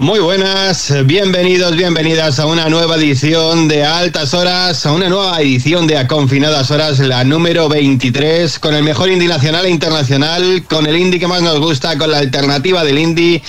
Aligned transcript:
Muy 0.00 0.20
buenas, 0.20 0.94
bienvenidos, 1.06 1.74
bienvenidas 1.74 2.38
a 2.38 2.46
una 2.46 2.68
nueva 2.68 2.94
edición 2.94 3.66
de 3.66 3.84
Altas 3.84 4.32
Horas, 4.32 4.86
a 4.86 4.92
una 4.92 5.08
nueva 5.08 5.40
edición 5.40 5.88
de 5.88 5.98
Aconfinadas 5.98 6.70
Horas, 6.70 7.00
la 7.00 7.24
número 7.24 7.68
23, 7.68 8.60
con 8.60 8.74
el 8.74 8.84
mejor 8.84 9.10
indie 9.10 9.26
nacional 9.26 9.66
e 9.66 9.70
internacional, 9.70 10.62
con 10.70 10.86
el 10.86 10.96
indie 10.96 11.18
que 11.18 11.26
más 11.26 11.42
nos 11.42 11.58
gusta, 11.58 11.98
con 11.98 12.12
la 12.12 12.18
alternativa 12.18 12.84
del 12.84 12.96
indie. 12.96 13.42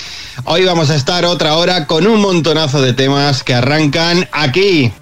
Hoy 0.44 0.64
vamos 0.64 0.90
a 0.90 0.96
estar 0.96 1.24
otra 1.24 1.56
hora 1.56 1.86
con 1.86 2.08
un 2.08 2.20
montonazo 2.20 2.82
de 2.82 2.94
temas 2.94 3.44
que 3.44 3.54
arrancan 3.54 4.28
aquí. 4.32 4.92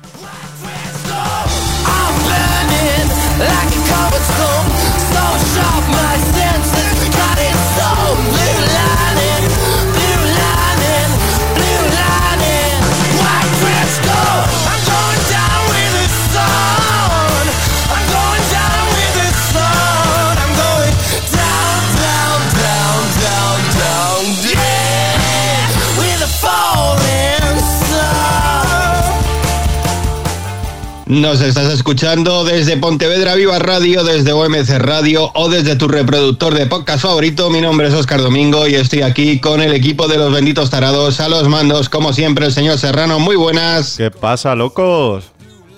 Nos 31.09 31.41
estás 31.41 31.73
escuchando 31.73 32.45
desde 32.45 32.77
Pontevedra 32.77 33.35
Viva 33.35 33.59
Radio, 33.59 34.05
desde 34.05 34.33
OMC 34.33 34.69
Radio 34.77 35.31
o 35.35 35.49
desde 35.49 35.75
tu 35.75 35.89
reproductor 35.89 36.55
de 36.55 36.67
podcast 36.67 37.01
favorito. 37.01 37.49
Mi 37.49 37.63
nombre 37.63 37.89
es 37.89 37.95
Oscar 37.95 38.21
Domingo 38.21 38.69
y 38.69 38.75
estoy 38.75 39.01
aquí 39.01 39.41
con 39.41 39.63
el 39.63 39.73
equipo 39.73 40.07
de 40.07 40.19
los 40.19 40.31
benditos 40.31 40.69
tarados 40.69 41.21
a 41.21 41.31
los 41.31 41.49
mandos, 41.49 41.89
como 41.89 42.13
siempre, 42.13 42.45
el 42.45 42.53
señor 42.53 42.79
Serrano. 42.79 43.19
Muy 43.21 43.37
buenas. 43.37 43.97
¿Qué 43.97 44.11
pasa, 44.11 44.55
locos? 44.55 45.25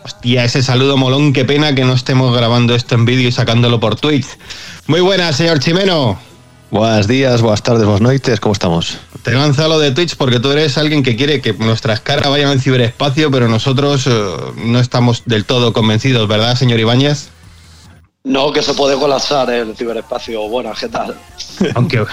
Hostia, 0.03 0.45
ese 0.45 0.65
saludo 0.65 0.97
molón, 0.97 1.33
qué 1.33 1.45
pena 1.45 1.77
que 1.77 1.85
no 1.85 1.93
estemos 1.93 2.37
grabando 2.37 2.75
esto 2.75 2.97
en 2.97 3.05
vídeo 3.05 3.29
y 3.29 3.33
sacándolo 3.33 3.79
por 3.79 3.95
Twitch. 3.95 4.27
Muy 4.89 5.01
buenas, 5.01 5.37
señor 5.37 5.61
Chimeno. 5.61 6.19
Buenos 6.71 7.09
días, 7.09 7.43
buenas 7.43 7.65
tardes, 7.65 7.85
buenas 7.85 8.01
noches, 8.01 8.39
¿cómo 8.39 8.53
estamos? 8.53 8.99
Te 9.25 9.33
he 9.33 9.35
lanzado 9.35 9.71
lo 9.71 9.79
de 9.81 9.91
Twitch 9.91 10.15
porque 10.15 10.39
tú 10.39 10.53
eres 10.53 10.79
alguien 10.79 11.03
que 11.03 11.17
quiere 11.17 11.41
que 11.41 11.53
nuestras 11.53 11.99
caras 11.99 12.31
vayan 12.31 12.49
al 12.49 12.61
ciberespacio, 12.61 13.29
pero 13.29 13.49
nosotros 13.49 14.07
eh, 14.07 14.13
no 14.55 14.79
estamos 14.79 15.25
del 15.27 15.45
todo 15.45 15.73
convencidos, 15.73 16.29
¿verdad, 16.29 16.55
señor 16.55 16.79
Ibáñez? 16.79 17.31
No, 18.23 18.53
que 18.53 18.63
se 18.63 18.73
puede 18.75 18.97
colapsar 18.97 19.51
el 19.51 19.77
ciberespacio. 19.77 20.43
Bueno, 20.49 20.73
¿qué 20.79 20.87
tal? 20.87 21.17
Aunque, 21.75 22.05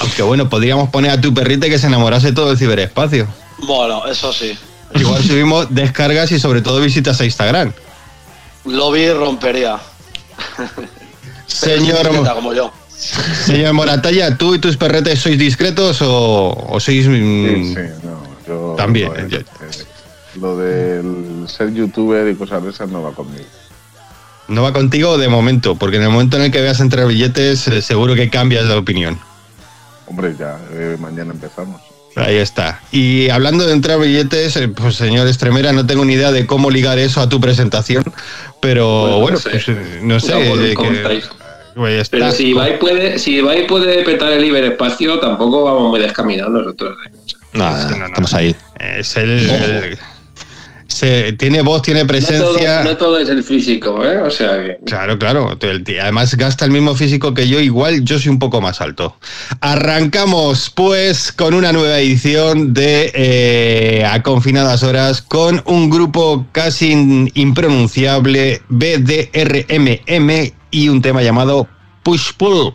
aunque 0.00 0.22
bueno, 0.22 0.48
podríamos 0.48 0.88
poner 0.88 1.10
a 1.10 1.20
tu 1.20 1.34
perrite 1.34 1.68
que 1.68 1.78
se 1.78 1.86
enamorase 1.86 2.32
todo 2.32 2.50
el 2.52 2.58
ciberespacio. 2.58 3.28
Bueno, 3.58 4.06
eso 4.06 4.32
sí. 4.32 4.58
Igual 4.94 5.22
subimos 5.26 5.66
descargas 5.72 6.32
y 6.32 6.40
sobre 6.40 6.62
todo 6.62 6.80
visitas 6.80 7.20
a 7.20 7.24
Instagram. 7.24 7.72
Lobby 8.64 9.10
rompería. 9.12 9.78
Señor, 11.46 12.08
como 12.34 12.54
yo. 12.54 12.72
Señor 12.98 13.72
Moratalla, 13.74 14.36
¿tú 14.36 14.54
y 14.54 14.58
tus 14.58 14.76
perretes 14.76 15.20
sois 15.20 15.38
discretos 15.38 16.00
o, 16.02 16.50
o 16.68 16.80
sois... 16.80 17.06
mm, 17.06 17.12
Sí, 17.12 17.74
sí, 17.74 17.80
no. 18.04 18.16
Yo, 18.46 18.74
También, 18.76 19.08
Lo, 19.12 19.26
yo- 19.28 19.38
eh, 19.38 19.44
lo 20.40 20.56
del 20.56 21.48
ser 21.48 21.72
youtuber 21.74 22.28
y 22.28 22.34
cosas 22.34 22.62
de 22.62 22.70
esas 22.70 22.88
no 22.90 23.02
va 23.02 23.12
conmigo. 23.12 23.44
No 24.48 24.62
va 24.62 24.72
contigo 24.72 25.18
de 25.18 25.28
momento, 25.28 25.74
porque 25.74 25.96
en 25.96 26.04
el 26.04 26.10
momento 26.10 26.36
en 26.36 26.44
el 26.44 26.52
que 26.52 26.60
veas 26.60 26.78
entrar 26.80 27.06
billetes, 27.08 27.66
eh, 27.68 27.82
seguro 27.82 28.14
que 28.14 28.30
cambias 28.30 28.68
de 28.68 28.74
opinión. 28.74 29.18
Hombre, 30.06 30.36
ya, 30.38 30.56
eh, 30.72 30.96
mañana 31.00 31.32
empezamos. 31.32 31.80
Ahí 32.14 32.36
está. 32.36 32.80
Y 32.92 33.28
hablando 33.28 33.66
de 33.66 33.72
entrar 33.72 33.98
billetes, 33.98 34.56
eh, 34.56 34.68
pues 34.68 34.94
señor 34.94 35.26
Estremera, 35.26 35.72
no 35.72 35.84
tengo 35.84 36.04
ni 36.04 36.14
idea 36.14 36.30
de 36.30 36.46
cómo 36.46 36.70
ligar 36.70 36.98
eso 36.98 37.20
a 37.20 37.28
tu 37.28 37.40
presentación, 37.40 38.04
pero 38.60 39.18
bueno, 39.20 39.20
Bueno, 39.20 39.38
no 39.38 39.38
sé. 39.38 39.50
pues, 39.50 40.02
no 40.02 40.20
sé. 40.20 40.34
De 40.56 40.74
¿cómo 40.74 40.90
que- 40.92 40.96
estáis? 40.98 41.28
Pues. 41.76 42.08
Pero 42.08 42.30
si 42.32 42.48
Ibai 42.48 42.78
puede, 42.78 43.18
si 43.18 43.36
Ibai 43.36 43.66
puede 43.66 44.02
petar 44.02 44.32
el 44.32 44.42
ciberespacio, 44.42 45.20
tampoco 45.20 45.62
vamos 45.64 45.90
muy 45.90 46.00
descaminados 46.00 46.52
nosotros. 46.52 46.96
¿eh? 47.06 47.10
Nada, 47.52 47.86
Sí, 47.88 47.92
no, 47.92 47.98
no. 48.00 48.06
estamos 48.06 48.32
ahí. 48.34 48.56
Es 48.80 49.16
el, 49.18 49.50
el- 49.50 49.98
se, 50.88 51.32
tiene 51.34 51.60
voz, 51.60 51.82
tiene 51.82 52.00
No 52.00 52.06
todo, 52.06 52.16
presencia. 52.16 52.82
no 52.82 52.96
todo 52.96 53.18
es 53.18 53.28
el 53.28 53.42
físico, 53.44 54.02
¿eh? 54.04 54.18
O 54.22 54.30
sea 54.30 54.62
que. 54.62 54.78
Claro, 54.86 55.18
claro. 55.18 55.58
Además 56.00 56.34
gasta 56.36 56.64
el 56.64 56.70
mismo 56.70 56.94
físico 56.94 57.34
que 57.34 57.46
yo, 57.48 57.60
igual 57.60 58.02
yo 58.04 58.18
soy 58.18 58.30
un 58.30 58.38
poco 58.38 58.62
más 58.62 58.80
alto. 58.80 59.14
Arrancamos 59.60 60.70
pues 60.74 61.32
con 61.32 61.52
una 61.52 61.72
nueva 61.72 61.98
edición 61.98 62.72
de 62.72 63.10
eh, 63.14 64.04
A 64.10 64.22
Confinadas 64.22 64.82
Horas 64.82 65.20
con 65.20 65.60
un 65.66 65.90
grupo 65.90 66.46
casi 66.52 67.28
impronunciable, 67.34 68.62
BDRMM, 68.70 70.52
y 70.70 70.88
un 70.88 71.02
tema 71.02 71.22
llamado 71.22 71.68
Push 72.02 72.32
Pull. 72.36 72.74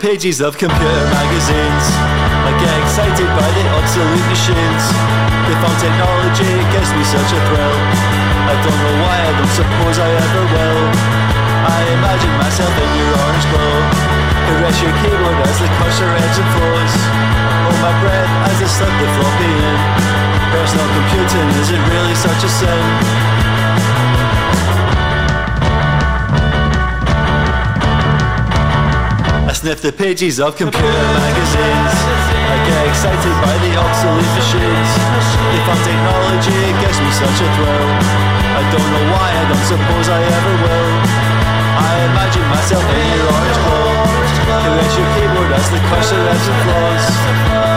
Pages 0.00 0.40
of 0.40 0.56
computer 0.56 1.04
magazines. 1.12 1.84
I 2.48 2.56
get 2.56 2.72
excited 2.80 3.28
by 3.36 3.48
the 3.52 3.64
obsolete 3.76 4.28
machines. 4.32 4.84
They 5.44 5.56
found 5.60 5.76
technology, 5.76 6.48
it 6.48 6.68
gives 6.72 6.88
me 6.96 7.04
such 7.04 7.30
a 7.36 7.40
thrill. 7.44 7.76
I 8.48 8.56
don't 8.64 8.80
know 8.80 8.96
why, 9.04 9.16
I 9.28 9.32
don't 9.36 9.54
suppose 9.60 9.96
I 10.00 10.08
ever 10.08 10.44
will. 10.56 10.82
I 11.68 11.78
imagine 12.00 12.32
myself 12.40 12.72
in 12.80 12.90
your 12.96 13.12
orange 13.12 13.46
glow. 13.52 13.76
Caress 14.48 14.76
your 14.80 14.94
keyboard 15.04 15.36
as 15.44 15.56
the 15.60 15.68
cursor 15.76 16.08
ebbs 16.16 16.38
and 16.40 16.48
flows. 16.56 16.94
Hold 17.68 17.80
my 17.84 17.94
breath 18.00 18.32
as 18.48 18.56
I 18.56 18.68
slip 18.72 18.94
the 19.04 19.08
floppy 19.20 19.52
in. 19.52 19.78
Personal 20.48 20.88
computing, 20.96 21.48
is 21.60 21.68
it 21.76 21.82
really 21.92 22.16
such 22.16 22.40
a 22.40 22.48
sin? 22.48 23.49
Sniff 29.60 29.84
the 29.84 29.92
pages 29.92 30.40
of 30.40 30.56
computer 30.56 31.04
magazines. 31.20 31.92
I 32.48 32.56
get 32.64 32.80
excited 32.88 33.36
by 33.44 33.54
the 33.60 33.76
obsolete 33.76 34.32
machines. 34.32 34.90
They 35.52 35.60
found 35.68 35.82
technology, 35.84 36.56
it 36.64 36.76
gives 36.80 36.96
me 36.96 37.12
such 37.12 37.38
a 37.44 37.48
thrill. 37.60 37.92
I 38.56 38.62
don't 38.72 38.88
know 38.88 39.04
why, 39.12 39.28
I 39.36 39.44
don't 39.52 39.66
suppose 39.68 40.06
I 40.08 40.16
ever 40.16 40.54
will. 40.64 40.92
I 41.76 41.92
imagine 42.08 42.46
myself 42.48 42.84
in 42.88 43.04
your 43.12 43.28
orange 43.28 43.60
glow. 43.68 44.00
Caress 44.64 44.92
your 44.96 45.08
keyboard 45.12 45.52
as 45.52 45.68
the 45.68 45.80
cursor 45.92 46.20
ebbs 46.24 46.46
and 46.48 46.58
flows. 46.64 47.04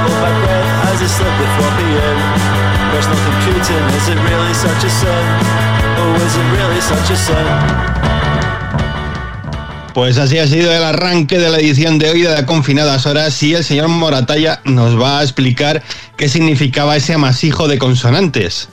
Hold 0.07 0.19
my 0.23 0.31
breath 0.39 0.87
as 0.87 1.03
I 1.03 1.09
slip 1.11 1.35
the 1.35 1.47
floppy 1.59 1.89
in. 1.99 2.17
Personal 2.95 3.19
computing, 3.27 3.83
is 3.91 4.05
it 4.07 4.19
really 4.23 4.55
such 4.55 4.81
a 4.87 4.91
sin? 5.03 5.25
Oh, 5.99 6.15
is 6.15 6.31
it 6.31 6.47
really 6.47 6.79
such 6.79 7.11
a 7.11 7.17
sin? 7.19 7.92
Pues 9.93 10.17
así 10.17 10.39
ha 10.39 10.47
sido 10.47 10.73
el 10.73 10.83
arranque 10.83 11.37
de 11.37 11.49
la 11.49 11.59
edición 11.59 11.99
de 11.99 12.09
hoy 12.09 12.21
de 12.23 12.29
la 12.29 12.47
Confinadas 12.47 13.05
Horas 13.05 13.41
y 13.43 13.53
el 13.53 13.63
señor 13.63 13.89
Moratalla 13.89 14.59
nos 14.63 14.99
va 14.99 15.19
a 15.19 15.23
explicar 15.23 15.83
qué 16.17 16.27
significaba 16.27 16.95
ese 16.95 17.13
amasijo 17.13 17.67
de 17.67 17.77
consonantes. 17.77 18.69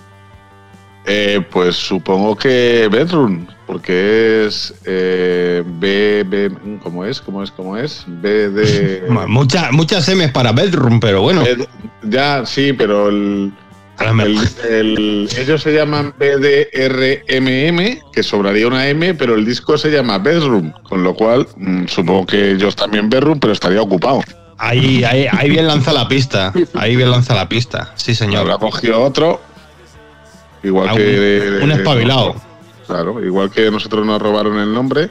Eh, 1.05 1.45
pues 1.51 1.77
supongo 1.77 2.37
que 2.37 2.89
bedroom, 2.91 3.47
porque 3.67 4.47
es 4.47 4.73
eh, 4.87 5.63
B, 5.67 6.25
B, 6.27 6.53
¿cómo 6.83 7.05
es? 7.05 7.21
¿Cómo 7.21 7.43
es? 7.43 7.51
¿Cómo 7.51 7.77
es? 7.77 8.05
B 8.07 8.49
de... 8.49 9.03
Mucha, 9.29 9.73
muchas 9.73 10.09
M's 10.09 10.31
para 10.33 10.53
bedroom, 10.53 11.01
pero 11.01 11.21
bueno. 11.21 11.43
Eh, 11.43 11.67
ya, 12.03 12.47
sí, 12.47 12.73
pero 12.73 13.11
el, 13.11 13.53
el- 14.01 14.49
el- 14.69 15.29
ellos 15.39 15.63
se 15.63 15.73
llaman 15.73 16.15
BDRMM, 16.19 18.01
que 18.13 18.23
sobraría 18.23 18.67
una 18.67 18.89
M, 18.89 19.15
pero 19.15 19.35
el 19.35 19.45
disco 19.45 19.77
se 19.79 19.91
llama 19.91 20.19
Bedroom, 20.19 20.73
con 20.83 21.03
lo 21.03 21.15
cual 21.15 21.47
mm, 21.57 21.87
supongo 21.87 22.27
que 22.27 22.53
ellos 22.53 22.75
también 22.77 23.09
Bedroom, 23.11 23.39
pero 23.39 23.53
estaría 23.53 23.81
ocupado. 23.83 24.23
Ahí, 24.59 25.05
ahí, 25.05 25.27
ahí 25.31 25.49
bien 25.51 25.67
lanza 25.67 25.93
la 25.93 26.07
pista. 26.09 26.53
Ahí 26.75 26.95
bien 26.97 27.11
lanza 27.11 27.35
la 27.35 27.49
pista. 27.49 27.93
Sí, 27.97 28.15
señor. 28.15 28.43
Habrá 28.43 28.59
cogido 28.59 29.01
otro, 29.03 29.41
igual 30.63 30.89
Ah, 30.91 30.95
que... 30.97 31.01
un- 31.03 31.07
de- 31.07 31.51
de- 31.51 31.65
un 31.65 31.73
espabilado. 31.73 32.37
Claro, 32.87 33.25
igual 33.25 33.51
que 33.51 33.71
nosotros 33.71 34.05
nos 34.05 34.21
robaron 34.21 34.59
el 34.59 34.73
nombre. 34.73 35.11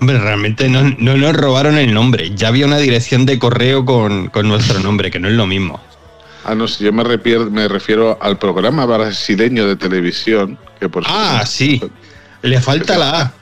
Hombre, 0.00 0.18
realmente 0.18 0.68
no, 0.68 0.82
no 0.98 1.16
nos 1.16 1.34
robaron 1.34 1.78
el 1.78 1.94
nombre. 1.94 2.32
Ya 2.34 2.48
había 2.48 2.66
una 2.66 2.78
dirección 2.78 3.24
de 3.26 3.38
correo 3.38 3.84
con, 3.84 4.28
con 4.28 4.46
nuestro 4.46 4.80
nombre, 4.80 5.10
que 5.10 5.18
no 5.18 5.28
es 5.28 5.34
lo 5.34 5.46
mismo. 5.46 5.80
Ah, 6.44 6.54
no, 6.54 6.68
si 6.68 6.84
yo 6.84 6.92
me, 6.92 7.04
refiero 7.68 8.18
al 8.20 8.38
programa 8.38 8.84
brasileño 8.86 9.66
de 9.66 9.76
televisión, 9.76 10.58
que 10.78 10.88
por 10.88 11.02
Ah, 11.06 11.44
supuesto 11.46 11.50
sí. 11.50 11.82
Le 12.42 12.60
falta 12.60 12.98
la 12.98 13.20
A. 13.22 13.32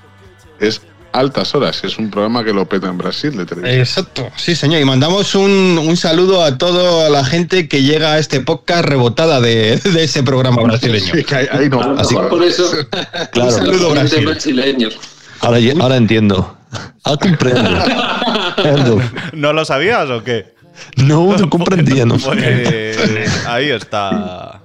es 0.60 0.80
Altas 1.12 1.54
Horas, 1.54 1.82
es 1.84 1.98
un 1.98 2.10
programa 2.10 2.42
que 2.44 2.52
lo 2.54 2.64
peta 2.66 2.88
en 2.88 2.96
Brasil 2.96 3.36
de 3.36 3.44
televisión. 3.44 3.80
Exacto, 3.80 4.30
sí 4.36 4.54
señor. 4.54 4.80
Y 4.80 4.84
mandamos 4.84 5.34
un, 5.34 5.78
un 5.84 5.96
saludo 5.96 6.42
a 6.42 6.56
toda 6.56 7.10
la 7.10 7.24
gente 7.24 7.68
que 7.68 7.82
llega 7.82 8.12
a 8.12 8.18
este 8.18 8.40
podcast 8.40 8.84
rebotada 8.84 9.40
de, 9.40 9.76
de 9.76 10.04
ese 10.04 10.22
programa 10.22 10.62
brasileño. 10.62 11.12
Sí, 11.12 11.24
que 11.24 11.34
ahí, 11.34 11.46
ahí 11.52 11.68
no. 11.68 11.82
A 11.82 11.86
lo 11.88 11.98
Así- 12.00 12.14
mejor 12.14 12.30
por 12.30 12.42
eso. 12.44 12.64
Claro. 13.32 13.48
un 13.50 13.54
saludo 13.54 13.90
Brasil. 13.90 14.24
Brasil. 14.24 14.54
brasileños. 14.54 14.98
Ahora, 15.40 15.58
ahora 15.80 15.96
entiendo. 15.96 16.56
Ah, 17.04 17.16
comprendo. 17.20 17.60
Comprendo. 18.54 19.02
¿No 19.34 19.52
lo 19.52 19.64
sabías 19.64 20.08
o 20.08 20.22
qué? 20.22 20.54
No, 20.96 21.36
no 21.36 21.50
comprendía, 21.50 22.04
no. 22.06 22.16
Pues 22.18 23.46
ahí 23.46 23.70
está. 23.70 24.62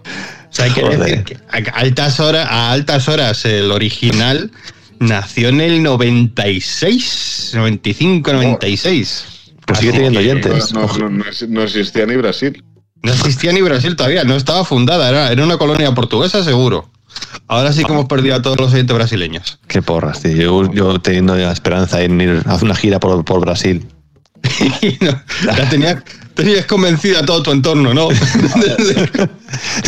O 0.50 0.50
sea, 0.58 0.66
hay 0.66 0.72
que 0.72 0.82
Joder. 0.82 1.00
decir 1.00 1.24
que 1.24 1.38
a 1.52 1.80
altas 1.80 2.20
horas, 2.20 2.48
a 2.50 2.72
altas 2.72 3.08
horas 3.10 3.46
el 3.46 3.72
original 3.72 4.52
nació 5.00 5.50
en 5.50 5.62
el 5.62 5.84
96, 5.84 7.52
95, 7.56 8.34
96. 8.34 9.26
Pues 9.66 9.80
sigue 9.80 9.92
teniendo 9.92 10.20
oyentes. 10.20 10.74
No, 10.74 10.88
no, 10.98 11.10
no 11.10 11.26
es- 11.30 11.48
no 11.48 11.62
existía 11.64 12.06
ni 12.06 12.16
Brasil. 12.16 12.64
No 13.04 13.12
existía 13.12 13.52
ni 13.52 13.62
Brasil 13.62 13.96
todavía, 13.96 14.24
no 14.24 14.36
estaba 14.36 14.66
fundada, 14.66 15.08
era, 15.10 15.32
era 15.32 15.44
una 15.44 15.58
colonia 15.58 15.94
portuguesa 15.94 16.44
seguro. 16.44 16.90
Ahora 17.48 17.72
sí 17.72 17.84
que 17.84 17.92
hemos 17.92 18.06
perdido 18.06 18.36
a 18.36 18.42
todos 18.42 18.60
los 18.60 18.74
oyentes 18.74 18.96
brasileños. 18.96 19.60
Qué 19.68 19.82
porras, 19.82 20.22
tío. 20.22 20.32
Yo, 20.66 20.72
yo 20.74 21.00
teniendo 21.00 21.36
la 21.36 21.52
esperanza 21.52 22.02
en 22.02 22.20
ir 22.20 22.42
a 22.46 22.54
hacer 22.54 22.66
una 22.66 22.76
gira 22.76 23.00
por, 23.00 23.24
por 23.24 23.40
Brasil. 23.42 23.86
No, 25.02 25.56
ya 25.56 25.70
tenías, 25.70 26.04
tenías 26.34 26.66
convencida 26.66 27.20
a 27.20 27.26
todo 27.26 27.44
tu 27.44 27.52
entorno, 27.52 27.94
¿no? 27.94 28.10
Es 28.12 28.20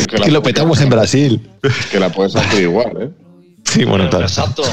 que 0.24 0.32
lo 0.32 0.44
petamos 0.44 0.80
en 0.82 0.90
Brasil. 0.90 1.50
Que 1.92 2.00
la 2.00 2.12
puedes 2.12 2.36
hacer 2.36 2.64
igual, 2.64 2.92
¿eh? 3.02 3.10
Sí, 3.66 3.86
bueno, 3.86 4.10
claro. 4.10 4.26
Exacto, 4.26 4.64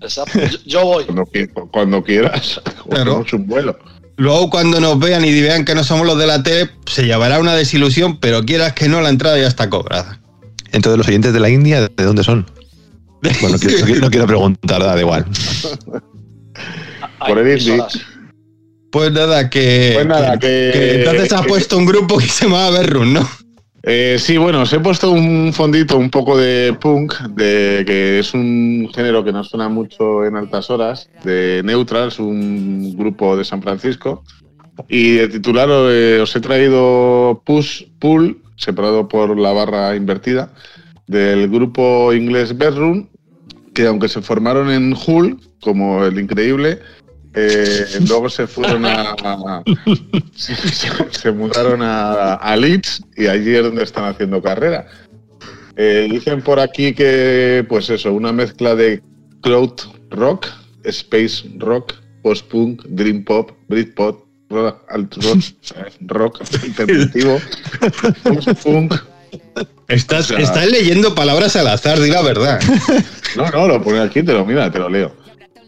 exacto. 0.00 0.40
Yo, 0.40 0.58
yo 0.64 0.84
voy. 0.84 1.04
Cuando, 1.04 1.24
cuando 1.70 2.04
quieras. 2.04 2.60
Claro. 2.90 3.24
Un 3.32 3.46
vuelo. 3.46 3.78
Luego 4.16 4.50
cuando 4.50 4.78
nos 4.78 4.98
vean 4.98 5.24
y 5.24 5.40
vean 5.40 5.64
que 5.64 5.74
no 5.74 5.82
somos 5.82 6.06
los 6.06 6.18
de 6.18 6.26
la 6.26 6.42
tele, 6.42 6.70
se 6.86 7.04
llevará 7.04 7.40
una 7.40 7.54
desilusión, 7.54 8.18
pero 8.18 8.44
quieras 8.44 8.74
que 8.74 8.88
no, 8.88 9.00
la 9.00 9.08
entrada 9.08 9.38
ya 9.38 9.48
está 9.48 9.70
cobrada. 9.70 10.20
Entonces, 10.70 10.98
los 10.98 11.08
oyentes 11.08 11.32
de 11.32 11.40
la 11.40 11.48
India, 11.48 11.80
¿de 11.80 12.04
dónde 12.04 12.22
son? 12.22 12.46
Bueno, 13.40 13.56
no 13.56 14.10
quiero, 14.10 14.20
no 14.20 14.26
preguntar, 14.26 14.82
da 14.82 15.00
igual. 15.00 15.24
Por 17.26 17.38
el. 17.38 17.82
Pues 18.94 19.10
nada, 19.10 19.50
que, 19.50 19.90
Pues 19.94 20.06
nada, 20.06 20.38
que- 20.38 21.00
entonces 21.00 21.32
has 21.32 21.44
puesto 21.48 21.76
un 21.76 21.84
grupo 21.84 22.16
que 22.16 22.28
se 22.28 22.44
llama 22.44 22.70
Berrun, 22.70 23.12
¿no? 23.12 23.28
Eh, 23.82 24.18
sí, 24.20 24.36
bueno, 24.36 24.60
os 24.62 24.72
he 24.72 24.78
puesto 24.78 25.10
un 25.10 25.52
fondito 25.52 25.96
un 25.98 26.10
poco 26.10 26.38
de 26.38 26.76
punk, 26.80 27.12
de 27.30 27.82
que 27.84 28.20
es 28.20 28.32
un 28.34 28.88
género 28.94 29.24
que 29.24 29.32
nos 29.32 29.48
suena 29.48 29.68
mucho 29.68 30.24
en 30.24 30.36
altas 30.36 30.70
horas, 30.70 31.10
de 31.24 31.60
Neutrals, 31.64 32.20
un 32.20 32.96
grupo 32.96 33.36
de 33.36 33.44
San 33.44 33.60
Francisco. 33.62 34.22
Y 34.86 35.14
de 35.14 35.26
titular 35.26 35.68
eh, 35.90 36.20
os 36.22 36.36
he 36.36 36.40
traído 36.40 37.42
Push 37.44 37.86
Pull, 37.98 38.40
separado 38.54 39.08
por 39.08 39.36
la 39.36 39.50
barra 39.50 39.96
invertida, 39.96 40.52
del 41.08 41.48
grupo 41.48 42.12
inglés 42.12 42.56
Bedroom, 42.56 43.08
que 43.74 43.88
aunque 43.88 44.08
se 44.08 44.22
formaron 44.22 44.70
en 44.70 44.94
Hull, 45.04 45.40
como 45.60 46.04
el 46.04 46.16
increíble, 46.20 46.78
eh, 47.34 47.86
luego 48.08 48.28
se 48.30 48.46
fueron 48.46 48.84
a, 48.86 49.14
se, 50.34 50.54
se- 50.54 50.90
se 51.10 51.32
mudaron 51.32 51.82
a, 51.82 52.34
a 52.34 52.56
Leeds 52.56 53.02
y 53.16 53.26
allí 53.26 53.54
es 53.56 53.62
donde 53.62 53.82
están 53.82 54.04
haciendo 54.04 54.40
carrera. 54.42 54.86
Eh, 55.76 56.06
dicen 56.10 56.40
por 56.42 56.60
aquí 56.60 56.94
que, 56.94 57.64
pues 57.68 57.90
eso, 57.90 58.12
una 58.12 58.32
mezcla 58.32 58.74
de 58.76 59.02
cloud 59.40 59.72
rock, 60.10 60.46
space 60.84 61.44
rock, 61.58 61.94
post-punk, 62.22 62.82
dream 62.86 63.24
pop, 63.24 63.50
britpop, 63.68 64.22
rock, 64.50 64.82
alt 64.88 65.14
rock, 65.16 65.38
rock 66.02 66.40
alternativo, 66.62 67.40
post-punk. 68.22 68.94
Estás, 69.88 70.30
O 70.30 70.34
sea- 70.34 70.38
estás 70.38 70.66
leyendo 70.70 71.14
palabras 71.14 71.56
al 71.56 71.66
azar, 71.66 71.98
di 72.00 72.10
la 72.10 72.22
verdad. 72.22 72.60
No, 73.36 73.50
no, 73.50 73.66
lo 73.68 73.82
pone 73.82 74.00
aquí, 74.00 74.22
te 74.22 74.32
lo 74.32 74.46
mira, 74.46 74.70
te 74.70 74.78
lo 74.78 74.88
leo. 74.88 75.14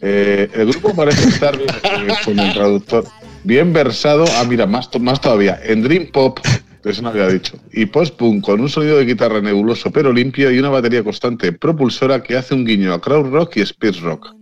Eh, 0.01 0.49
el 0.55 0.71
grupo 0.73 0.95
parece 0.95 1.29
estar 1.29 1.57
bien, 1.57 1.71
eh, 1.71 2.15
con 2.25 2.39
el 2.39 2.53
traductor 2.53 3.05
bien 3.47 3.73
versado. 3.73 4.25
Ah, 4.37 4.45
mira, 4.45 4.67
más 4.67 4.91
todavía. 4.91 5.59
En 5.65 5.83
Dream 5.83 6.09
Pop, 6.13 6.41
eso 6.85 7.03
no 7.03 7.09
había 7.09 7.29
dicho. 7.29 7.57
Y 7.73 7.87
post-punk 7.87 8.45
con 8.45 8.61
un 8.61 8.69
sonido 8.69 8.99
de 8.99 9.05
guitarra 9.05 9.41
nebuloso 9.41 9.91
pero 9.91 10.13
limpio 10.13 10.51
y 10.51 10.59
una 10.59 10.69
batería 10.69 11.03
constante 11.03 11.53
propulsora 11.53 12.23
que 12.23 12.37
hace 12.37 12.55
un 12.55 12.65
guiño 12.65 12.93
a 12.93 13.01
crowd 13.01 13.31
rock 13.31 13.57
y 13.57 13.61
speed 13.63 13.97
rock. 14.03 14.35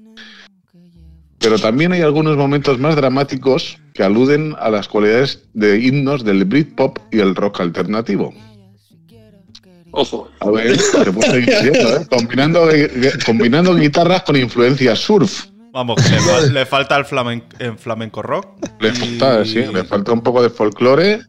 Pero 1.39 1.59
también 1.59 1.93
hay 1.93 2.01
algunos 2.01 2.37
momentos 2.39 2.79
más 2.79 2.97
dramáticos 2.97 3.79
que 3.93 4.03
aluden 4.03 4.55
a 4.59 4.71
las 4.71 4.89
cualidades 4.89 5.45
de 5.53 5.79
himnos 5.79 6.25
del 6.25 6.45
Britpop 6.47 6.99
y 7.13 7.21
el 7.21 7.35
rock 7.35 7.61
alternativo. 7.61 8.33
Ojo. 9.97 10.29
A 10.41 10.51
ver, 10.51 10.77
te 10.77 11.13
puedo 11.13 11.31
seguir 11.33 11.47
diciendo, 11.49 11.97
¿eh? 11.97 12.07
combinando, 12.11 12.69
combinando 13.25 13.75
guitarras 13.77 14.23
con 14.23 14.37
influencia 14.37 14.95
surf. 14.97 15.47
Vamos, 15.73 16.01
que 16.03 16.09
le, 16.11 16.21
fal- 16.21 16.53
le 16.53 16.67
falta 16.67 16.97
el 16.97 17.05
flamen- 17.05 17.45
en 17.59 17.79
flamenco 17.79 18.23
rock. 18.23 18.47
Le 18.81 18.91
y- 18.91 18.93
falta, 18.93 19.45
sí, 19.45 19.65
le 19.73 19.85
falta 19.85 20.13
un 20.13 20.21
poco 20.21 20.43
de 20.43 20.51
folclore. 20.51 21.21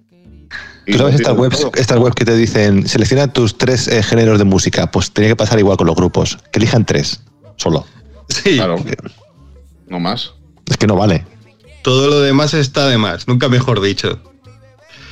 y 0.85 0.91
¿Tú 0.91 0.97
lo 0.99 1.05
sabes 1.05 1.15
tiene 1.15 1.21
estas 1.31 1.37
webs, 1.37 1.59
todo. 1.61 1.71
estas 1.75 1.97
webs 1.97 2.15
que 2.15 2.25
te 2.25 2.35
dicen, 2.35 2.87
selecciona 2.87 3.31
tus 3.31 3.57
tres 3.57 3.87
eh, 3.87 4.03
géneros 4.03 4.37
de 4.37 4.43
música? 4.45 4.91
Pues 4.91 5.11
tiene 5.11 5.29
que 5.29 5.35
pasar 5.35 5.57
igual 5.59 5.77
con 5.77 5.87
los 5.87 5.95
grupos. 5.95 6.37
Que 6.51 6.59
elijan 6.59 6.85
tres, 6.85 7.21
solo. 7.55 7.85
Sí. 8.29 8.55
Claro. 8.57 8.75
No 9.87 9.99
más. 9.99 10.33
Es 10.69 10.77
que 10.77 10.87
no 10.87 10.95
vale. 10.95 11.25
Todo 11.83 12.07
lo 12.09 12.19
demás 12.21 12.53
está 12.55 12.87
de 12.87 12.97
más, 12.97 13.27
nunca 13.27 13.49
mejor 13.49 13.81
dicho. 13.81 14.19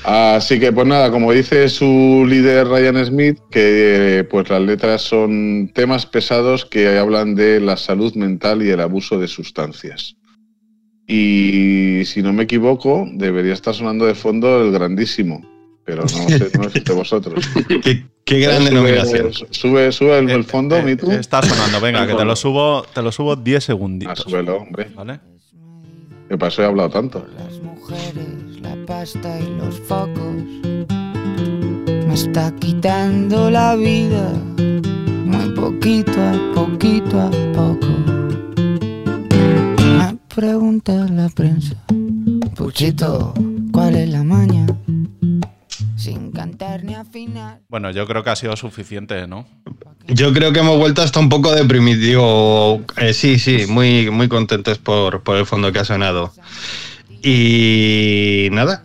Así 0.06 0.60
que, 0.60 0.72
pues 0.74 0.86
nada, 0.86 1.10
como 1.12 1.32
dice 1.32 1.70
su 1.70 2.26
líder 2.28 2.68
Ryan 2.68 3.06
Smith, 3.06 3.38
que 3.50 4.20
eh, 4.20 4.24
pues 4.26 4.50
las 4.50 4.62
letras 4.62 5.02
son 5.02 5.72
temas 5.74 6.06
pesados 6.06 6.66
que 6.66 6.98
hablan 6.98 7.36
de 7.36 7.62
la 7.62 7.78
salud 7.78 8.14
mental 8.16 8.62
y 8.64 8.70
el 8.70 8.82
abuso 8.82 9.18
de 9.18 9.30
sustancias. 9.30 10.16
Y 11.08 12.04
si 12.06 12.22
no 12.22 12.34
me 12.34 12.44
equivoco, 12.44 13.08
debería 13.14 13.54
estar 13.54 13.74
sonando 13.74 14.06
de 14.06 14.16
fondo 14.16 14.62
el 14.62 14.72
grandísimo, 14.72 15.42
pero 15.86 16.04
no 16.04 16.30
sé, 16.30 16.50
no 16.58 16.70
sé 16.70 16.82
de 16.82 16.94
vosotros. 16.94 17.46
Qué, 17.84 18.06
qué 18.26 18.40
gran 18.40 18.62
Sube-. 18.64 19.32
Sube, 19.52 19.92
sube 19.92 20.18
el, 20.20 20.30
el 20.30 20.44
fondo, 20.44 20.78
Eh, 20.78 20.84
Mitu. 20.84 21.12
eh, 21.12 21.16
Está 21.20 21.42
sonando, 21.42 21.80
venga, 21.82 22.06
que 22.08 22.14
te 22.14 22.26
lo 22.26 22.36
subo, 22.36 22.84
te 22.94 23.02
lo 23.02 23.12
subo 23.12 23.36
10 23.38 23.58
Ah, 23.58 23.66
segunditos. 23.66 24.20
súbelo, 24.20 24.58
hombre. 24.58 24.88
¿Vale? 24.96 25.20
Que 26.30 26.38
para 26.38 26.48
eso 26.50 26.62
he 26.62 26.66
hablado 26.66 26.90
tanto. 26.90 27.26
Las 27.38 27.60
mujeres, 27.60 28.16
pasta 28.86 29.40
y 29.40 29.56
los 29.58 29.80
focos 29.82 30.44
me 32.08 32.14
está 32.14 32.54
quitando 32.56 33.50
la 33.50 33.76
vida, 33.76 34.32
muy 35.26 35.50
poquito 35.56 36.12
a 36.12 36.34
poquito 36.54 37.20
a 37.20 37.32
poco. 37.54 37.88
Me 39.80 40.18
pregunta 40.34 40.94
la 41.10 41.30
prensa, 41.30 41.76
Puchito, 42.56 43.34
¿cuál 43.72 43.96
es 43.96 44.10
la 44.10 44.24
maña? 44.24 44.66
Sin 45.96 46.32
cantar 46.32 46.84
ni 46.84 46.96
afinar. 46.96 47.62
Bueno, 47.70 47.92
yo 47.92 48.06
creo 48.06 48.24
que 48.24 48.30
ha 48.30 48.36
sido 48.36 48.56
suficiente, 48.58 49.28
¿no? 49.28 49.46
Yo 50.08 50.34
creo 50.34 50.52
que 50.52 50.60
hemos 50.60 50.78
vuelto 50.78 51.02
hasta 51.02 51.20
un 51.20 51.30
poco 51.30 51.54
deprimidos. 51.54 52.02
Digo, 52.02 52.82
eh, 52.98 53.14
sí, 53.14 53.40
sí, 53.40 53.66
muy, 53.68 54.10
muy 54.10 54.28
contentos 54.28 54.78
por, 54.78 55.24
por 55.24 55.38
el 55.38 55.46
fondo 55.46 55.72
que 55.72 55.80
ha 55.80 55.86
sonado. 55.86 56.34
Y 57.24 58.50
nada, 58.52 58.84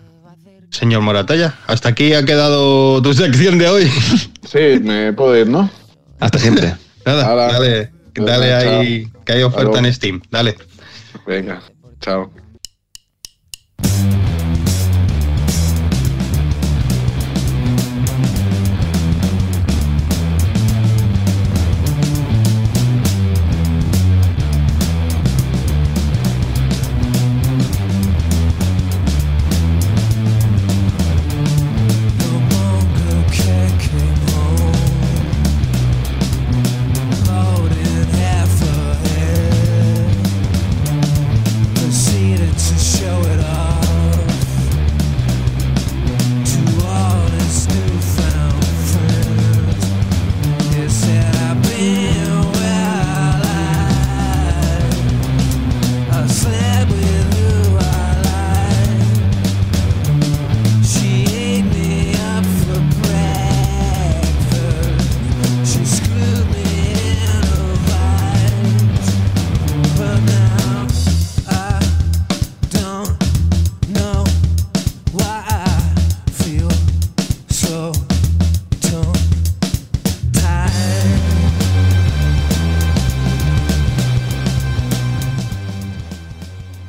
señor 0.70 1.02
Moratalla, 1.02 1.56
hasta 1.66 1.88
aquí 1.88 2.14
ha 2.14 2.24
quedado 2.24 3.02
tu 3.02 3.12
sección 3.12 3.58
de 3.58 3.68
hoy. 3.68 3.90
Sí, 4.48 4.80
me 4.82 5.12
puedo 5.12 5.36
ir, 5.36 5.46
¿no? 5.46 5.68
Hasta 6.20 6.38
siempre. 6.38 6.74
Nada, 7.04 7.30
Hala. 7.30 7.52
dale, 7.52 7.90
dale 8.14 8.46
Venga, 8.46 8.80
ahí, 8.80 9.06
que 9.26 9.32
hay 9.34 9.42
oferta 9.42 9.78
en. 9.78 9.92
Steam. 9.92 10.22
Dale. 10.30 10.56
Venga, 11.26 11.60
chao. 12.00 12.32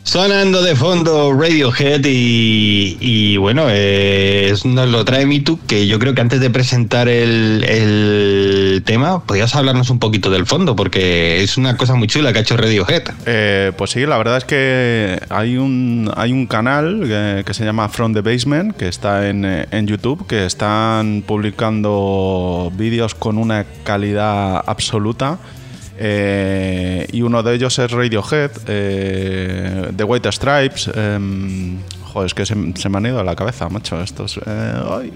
Sonando 0.09 0.63
de 0.63 0.75
fondo 0.75 1.31
Radiohead 1.39 2.01
y, 2.03 3.37
bueno, 3.37 3.65
eh, 3.69 4.51
nos 4.63 4.89
lo 4.89 5.05
trae 5.05 5.27
Mitu, 5.27 5.59
que 5.67 5.85
yo 5.85 5.99
creo 5.99 6.15
que 6.15 6.21
antes 6.21 6.39
de 6.39 6.49
presentar 6.49 7.07
el, 7.07 8.81
tema, 8.87 9.23
podrías 9.23 9.53
hablarnos 9.53 9.91
un 9.91 9.99
poquito 9.99 10.31
del 10.31 10.47
fondo, 10.47 10.75
porque 10.75 11.43
es 11.43 11.57
una 11.57 11.77
cosa 11.77 11.93
muy 11.93 12.07
chula 12.07 12.33
que 12.33 12.39
ha 12.39 12.41
hecho 12.41 12.57
Radiohead. 12.57 13.03
Eh, 13.27 13.71
pues 13.77 13.91
sí, 13.91 14.03
la 14.07 14.17
verdad 14.17 14.37
es 14.37 14.45
que 14.45 15.21
hay 15.29 15.57
un, 15.57 16.11
hay 16.15 16.31
un 16.31 16.47
canal 16.47 17.01
que, 17.03 17.43
que 17.45 17.53
se 17.53 17.63
llama 17.63 17.87
From 17.87 18.15
the 18.15 18.21
Basement, 18.21 18.75
que 18.75 18.87
está 18.87 19.29
en, 19.29 19.45
eh, 19.45 19.67
en 19.69 19.85
YouTube, 19.85 20.25
que 20.25 20.47
están 20.47 21.23
publicando 21.23 22.71
vídeos 22.75 23.13
con 23.13 23.37
una 23.37 23.63
calidad 23.83 24.63
absoluta. 24.65 25.37
Eh, 26.01 27.07
y 27.11 27.21
uno 27.23 27.43
de 27.43 27.55
ellos 27.55 27.77
es 27.77 27.91
Radiohead, 27.91 28.51
eh, 28.67 29.91
The 29.95 30.03
White 30.05 30.31
Stripes. 30.31 30.89
em, 30.95 31.77
joder, 32.13 32.27
es 32.27 32.33
que 32.33 32.45
se, 32.45 32.55
se 32.75 32.87
me 32.87 32.97
han 32.97 33.05
ido 33.05 33.19
a 33.19 33.23
la 33.25 33.35
cabeza, 33.35 33.67
macho. 33.67 34.01
Estos. 34.01 34.39
eh, 34.45 34.73
ay. 34.89 35.11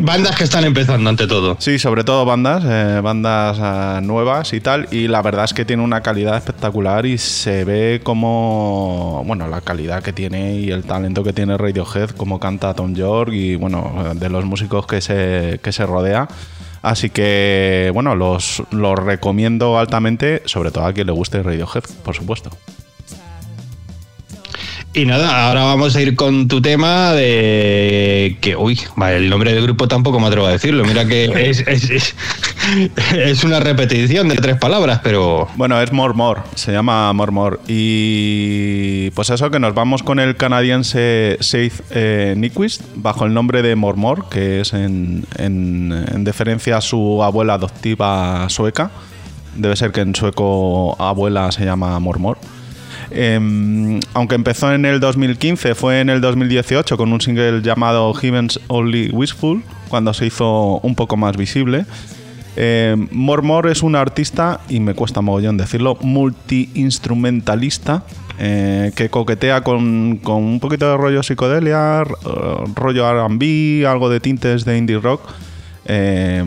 Bandas 0.00 0.34
que 0.34 0.44
están 0.44 0.64
empezando 0.64 1.10
ante 1.10 1.26
todo. 1.26 1.56
Sí, 1.58 1.78
sobre 1.78 2.04
todo 2.04 2.24
bandas, 2.24 2.64
eh, 2.66 3.00
bandas 3.02 3.58
ah, 3.60 4.00
nuevas 4.02 4.54
y 4.54 4.60
tal. 4.62 4.88
Y 4.90 5.08
la 5.08 5.20
verdad 5.20 5.44
es 5.44 5.52
que 5.52 5.66
tiene 5.66 5.82
una 5.82 6.00
calidad 6.00 6.38
espectacular 6.38 7.04
y 7.04 7.18
se 7.18 7.64
ve 7.64 8.00
como, 8.02 9.22
bueno, 9.26 9.46
la 9.46 9.60
calidad 9.60 10.02
que 10.02 10.14
tiene 10.14 10.56
y 10.56 10.70
el 10.70 10.84
talento 10.84 11.22
que 11.22 11.34
tiene 11.34 11.58
Radiohead, 11.58 12.10
como 12.10 12.40
canta 12.40 12.72
Tom 12.72 12.94
York 12.94 13.30
y, 13.34 13.56
bueno, 13.56 14.14
de 14.14 14.30
los 14.30 14.46
músicos 14.46 14.86
que 14.86 15.02
se, 15.02 15.60
que 15.62 15.70
se 15.70 15.84
rodea. 15.84 16.28
Así 16.82 17.10
que, 17.10 17.90
bueno, 17.94 18.16
los, 18.16 18.62
recomiendo 18.70 19.78
altamente, 19.78 20.42
sobre 20.46 20.72
todo 20.72 20.84
a 20.84 20.92
quien 20.92 21.06
le 21.06 21.12
guste 21.12 21.42
Radiohead, 21.42 21.84
por 22.04 22.14
supuesto. 22.14 22.50
Y 24.94 25.06
nada, 25.06 25.48
ahora 25.48 25.64
vamos 25.64 25.96
a 25.96 26.02
ir 26.02 26.14
con 26.16 26.48
tu 26.48 26.60
tema 26.60 27.12
de 27.14 28.36
que, 28.42 28.56
uy, 28.56 28.78
vale, 28.94 29.16
el 29.16 29.30
nombre 29.30 29.54
del 29.54 29.62
grupo 29.62 29.88
tampoco 29.88 30.20
me 30.20 30.26
atrevo 30.26 30.46
a 30.46 30.50
decirlo. 30.50 30.84
Mira 30.84 31.06
que 31.06 31.24
es, 31.50 31.60
es, 31.66 31.88
es, 31.88 32.14
es 33.14 33.42
una 33.44 33.58
repetición 33.58 34.28
de 34.28 34.34
tres 34.36 34.58
palabras, 34.58 35.00
pero 35.02 35.48
Bueno, 35.56 35.80
es 35.80 35.92
More, 35.92 36.42
se 36.56 36.72
llama 36.72 37.10
More. 37.14 37.56
Y 37.68 39.08
pues 39.12 39.30
eso, 39.30 39.50
que 39.50 39.58
nos 39.58 39.72
vamos 39.72 40.02
con 40.02 40.20
el 40.20 40.36
canadiense 40.36 41.38
Seith 41.40 41.80
eh, 41.90 42.34
Nyquist, 42.36 42.82
bajo 42.94 43.24
el 43.24 43.32
nombre 43.32 43.62
de 43.62 43.74
More, 43.76 44.22
que 44.30 44.60
es 44.60 44.74
en, 44.74 45.24
en- 45.38 46.04
en 46.12 46.22
deferencia 46.24 46.76
a 46.76 46.80
su 46.82 47.22
abuela 47.22 47.54
adoptiva 47.54 48.46
sueca. 48.50 48.90
Debe 49.56 49.74
ser 49.74 49.90
que 49.90 50.02
en 50.02 50.14
sueco 50.14 51.00
abuela 51.02 51.50
se 51.50 51.64
llama 51.64 51.98
More 51.98 52.18
Em, 53.14 54.00
aunque 54.14 54.34
empezó 54.34 54.72
en 54.72 54.86
el 54.86 55.00
2015, 55.00 55.74
fue 55.74 56.00
en 56.00 56.08
el 56.08 56.20
2018 56.20 56.96
con 56.96 57.12
un 57.12 57.20
single 57.20 57.62
llamado 57.62 58.12
Heaven's 58.14 58.60
Only 58.68 59.10
Wishful, 59.12 59.62
cuando 59.88 60.14
se 60.14 60.26
hizo 60.26 60.78
un 60.78 60.94
poco 60.94 61.16
más 61.16 61.36
visible. 61.36 61.84
Eh, 62.56 62.96
More 63.10 63.42
More 63.42 63.72
es 63.72 63.82
un 63.82 63.96
artista, 63.96 64.60
y 64.68 64.80
me 64.80 64.94
cuesta 64.94 65.20
mogollón 65.20 65.56
decirlo, 65.56 65.96
multi-instrumentalista 66.00 68.04
eh, 68.38 68.92
que 68.96 69.10
coquetea 69.10 69.62
con, 69.62 70.20
un 70.24 70.60
poquito 70.60 70.90
de 70.90 70.96
rollo 70.96 71.22
psicodelia, 71.22 72.02
eh, 72.02 72.04
rollo 72.74 73.28
RB, 73.28 73.86
algo 73.86 74.08
de 74.08 74.20
tintes 74.20 74.64
de 74.64 74.78
indie 74.78 74.98
rock. 74.98 75.20
eh, 75.84 76.44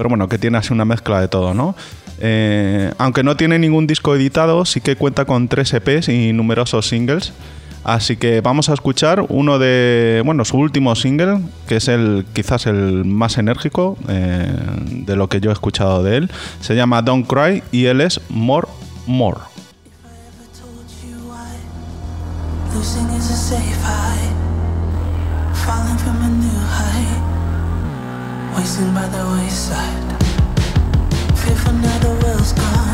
pero 0.00 0.08
bueno, 0.08 0.30
que 0.30 0.38
tiene 0.38 0.56
así 0.56 0.72
una 0.72 0.86
mezcla 0.86 1.20
de 1.20 1.28
todo, 1.28 1.52
¿no? 1.52 1.76
Eh, 2.20 2.92
aunque 2.98 3.22
no 3.22 3.36
tiene 3.36 3.58
ningún 3.58 3.86
disco 3.86 4.14
editado, 4.14 4.64
sí 4.64 4.80
que 4.80 4.96
cuenta 4.96 5.24
con 5.24 5.48
tres 5.48 5.72
EPs 5.72 6.08
y 6.08 6.32
numerosos 6.32 6.88
singles. 6.88 7.32
Así 7.82 8.16
que 8.16 8.42
vamos 8.42 8.68
a 8.68 8.74
escuchar 8.74 9.24
uno 9.28 9.58
de, 9.58 10.22
bueno, 10.24 10.44
su 10.44 10.58
último 10.58 10.94
single, 10.94 11.40
que 11.66 11.76
es 11.76 11.88
el 11.88 12.26
quizás 12.34 12.66
el 12.66 13.06
más 13.06 13.38
enérgico 13.38 13.96
eh, 14.08 14.52
de 14.90 15.16
lo 15.16 15.28
que 15.28 15.40
yo 15.40 15.48
he 15.50 15.52
escuchado 15.52 16.02
de 16.02 16.18
él. 16.18 16.30
Se 16.60 16.74
llama 16.74 17.00
Don't 17.00 17.26
Cry 17.26 17.62
y 17.72 17.86
él 17.86 18.02
es 18.02 18.20
More 18.28 18.68
More. 19.06 19.40
another 31.80 32.10
world's 32.22 32.52
gone. 32.52 32.89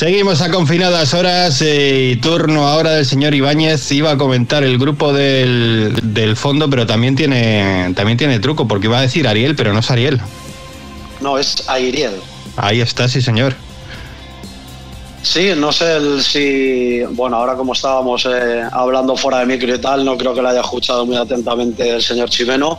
Seguimos 0.00 0.40
a 0.40 0.50
confinadas 0.50 1.12
horas 1.12 1.60
eh, 1.60 2.12
y 2.14 2.16
turno 2.16 2.66
ahora 2.66 2.92
del 2.92 3.04
señor 3.04 3.34
Ibáñez. 3.34 3.92
Iba 3.92 4.12
a 4.12 4.16
comentar 4.16 4.64
el 4.64 4.78
grupo 4.78 5.12
del, 5.12 5.94
del 6.02 6.36
fondo, 6.36 6.70
pero 6.70 6.86
también 6.86 7.16
tiene, 7.16 7.92
también 7.94 8.16
tiene 8.16 8.38
truco, 8.38 8.66
porque 8.66 8.86
iba 8.86 8.96
a 8.96 9.02
decir 9.02 9.28
Ariel, 9.28 9.54
pero 9.56 9.74
no 9.74 9.80
es 9.80 9.90
Ariel. 9.90 10.18
No, 11.20 11.36
es 11.36 11.68
Airiel. 11.68 12.12
Ahí 12.56 12.80
está, 12.80 13.08
sí, 13.08 13.20
señor. 13.20 13.54
Sí, 15.22 15.50
no 15.54 15.70
sé 15.70 15.98
el- 15.98 16.22
si. 16.22 17.00
Bueno, 17.10 17.36
ahora 17.36 17.54
como 17.54 17.74
estábamos 17.74 18.24
eh, 18.26 18.62
hablando 18.72 19.16
fuera 19.16 19.40
de 19.40 19.44
micro 19.44 19.74
y 19.74 19.78
tal, 19.80 20.02
no 20.02 20.16
creo 20.16 20.32
que 20.32 20.40
lo 20.40 20.48
haya 20.48 20.62
escuchado 20.62 21.04
muy 21.04 21.16
atentamente 21.16 21.86
el 21.90 22.02
señor 22.02 22.30
Chimeno. 22.30 22.78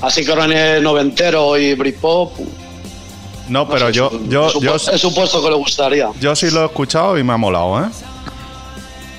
Así 0.00 0.24
que 0.24 0.30
ahora 0.30 0.80
noventero 0.80 1.58
y 1.58 1.74
Britpop. 1.74 2.32
No, 3.48 3.68
pero 3.68 3.90
yo, 3.90 4.10
yo, 4.28 4.48
es, 4.48 4.54
un, 4.56 4.62
yo, 4.62 4.74
es 4.74 5.04
un 5.04 5.14
puesto 5.14 5.42
que 5.42 5.50
le 5.50 5.56
gustaría. 5.56 6.10
yo 6.20 6.34
sí 6.34 6.50
lo 6.50 6.62
he 6.62 6.66
escuchado 6.66 7.16
y 7.18 7.22
me 7.22 7.32
ha 7.32 7.36
molado, 7.36 7.84
¿eh? 7.84 7.88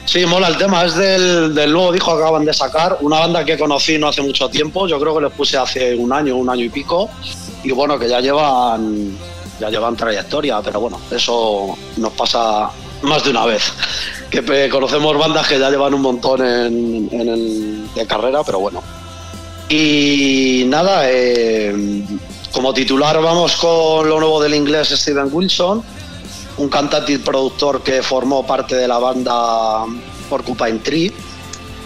Sí, 0.06 0.26
mola 0.26 0.48
el 0.48 0.58
tema. 0.58 0.86
Es 0.86 0.96
del, 0.96 1.54
del 1.54 1.72
nuevo 1.72 1.92
disco 1.92 2.16
que 2.16 2.24
acaban 2.24 2.46
de 2.46 2.54
sacar. 2.54 2.98
Una 3.02 3.20
banda 3.20 3.44
que 3.44 3.58
conocí 3.58 3.98
no 3.98 4.08
hace 4.08 4.22
mucho 4.22 4.48
tiempo. 4.50 4.88
Yo 4.88 5.00
creo 5.00 5.14
que 5.16 5.22
les 5.24 5.32
puse 5.34 5.58
hace 5.58 5.96
un 5.96 6.12
año, 6.14 6.36
un 6.38 6.50
año 6.50 6.64
y 6.64 6.70
pico. 6.70 7.10
Y 7.64 7.72
bueno, 7.72 8.00
que 8.00 8.08
ya 8.08 8.22
llevan, 8.22 9.18
ya 9.60 9.70
llevan 9.70 9.98
trayectoria. 9.98 10.62
Pero 10.62 10.80
bueno, 10.80 11.00
eso 11.12 11.78
nos 11.98 12.14
pasa 12.14 12.70
más 13.02 13.24
de 13.24 13.30
una 13.32 13.46
vez. 13.46 13.64
Que 14.30 14.68
conocemos 14.70 15.18
bandas 15.18 15.48
que 15.48 15.58
ya 15.58 15.70
llevan 15.70 15.94
un 15.94 16.02
montón 16.02 16.42
en, 16.46 17.10
en 17.14 17.28
el- 17.30 17.94
de 17.96 18.06
carrera, 18.06 18.44
pero 18.46 18.60
bueno. 18.60 18.82
Y 19.70 20.64
nada, 20.68 21.02
eh, 21.10 21.74
como 22.52 22.74
titular 22.74 23.22
vamos 23.22 23.56
con 23.58 24.08
lo 24.08 24.20
nuevo 24.20 24.42
del 24.42 24.56
inglés 24.56 24.90
Steven 24.90 25.30
Wilson 25.32 25.84
un 26.58 26.70
cantante 26.70 27.14
y 27.14 27.18
productor 27.20 27.84
que 27.84 28.02
formó 28.02 28.46
parte 28.46 28.76
de 28.76 28.88
la 28.88 28.98
banda 28.98 29.86
Porcupine 30.28 30.80
Tree. 30.80 31.14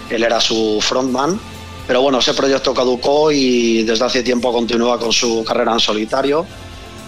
Él 0.10 0.24
era 0.24 0.39
su 0.39 0.80
frontman. 0.82 1.38
Pero 1.86 2.02
bueno, 2.02 2.19
ese 2.19 2.34
proyecto 2.34 2.74
caducó 2.74 3.34
y 3.34 3.84
desde 3.84 4.06
hace 4.06 4.24
tiempo 4.24 4.54
continúa 4.54 4.97
con 4.97 5.12
su 5.12 5.43
carrera 5.43 5.74
en 5.74 5.80
solitario. 5.82 6.45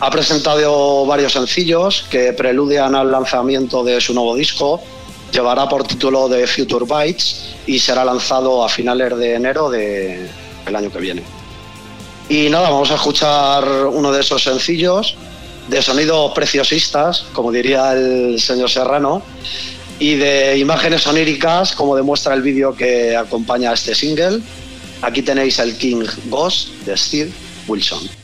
Ha 0.01 0.11
presentado 0.11 1.05
varios 1.05 1.31
sencillos 1.31 2.05
que 2.09 2.33
preludian 2.33 2.95
al 2.95 3.09
lanzamiento 3.09 3.81
de 3.81 4.01
su 4.01 4.13
nuevo 4.13 4.35
disco. 4.35 4.81
Llevará 5.31 5.69
por 5.69 5.85
título 5.85 6.27
de 6.27 6.45
Future 6.45 6.83
Bites 6.85 7.45
y 7.65 7.79
será 7.79 8.03
lanzado 8.03 8.61
a 8.61 8.67
finales 8.67 9.15
de 9.17 9.35
enero 9.35 9.69
de- 9.69 10.29
del 10.65 10.75
año 10.75 10.91
que 10.91 10.99
viene. 10.99 11.23
Y 12.29 12.49
nada, 12.49 12.69
vamos 12.69 12.89
a 12.91 12.95
escuchar 12.95 13.65
uno 13.91 14.11
de 14.11 14.21
esos 14.21 14.43
sencillos 14.43 15.15
de 15.67 15.81
sonidos 15.81 16.31
preciosistas, 16.33 17.25
como 17.33 17.51
diría 17.51 17.93
el 17.93 18.39
señor 18.39 18.69
Serrano, 18.69 19.21
y 19.99 20.15
de 20.15 20.57
imágenes 20.57 21.05
oníricas, 21.07 21.73
como 21.73 21.95
demuestra 21.95 22.33
el 22.33 22.41
vídeo 22.41 22.75
que 22.75 23.15
acompaña 23.15 23.71
a 23.71 23.73
este 23.73 23.95
single. 23.95 24.39
Aquí 25.01 25.21
tenéis 25.21 25.59
el 25.59 25.77
King 25.77 26.05
Ghost 26.25 26.69
de 26.85 26.97
Steve 26.97 27.31
Wilson. 27.67 28.22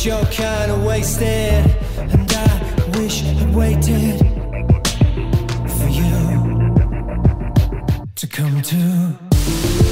You're 0.00 0.24
kinda 0.26 0.76
wasted, 0.86 1.76
and 1.98 2.32
I 2.32 2.98
wish 2.98 3.24
I 3.24 3.44
waited 3.54 4.18
for 5.76 5.88
you 5.88 6.14
to 8.14 8.26
come 8.26 8.62
to. 8.62 9.87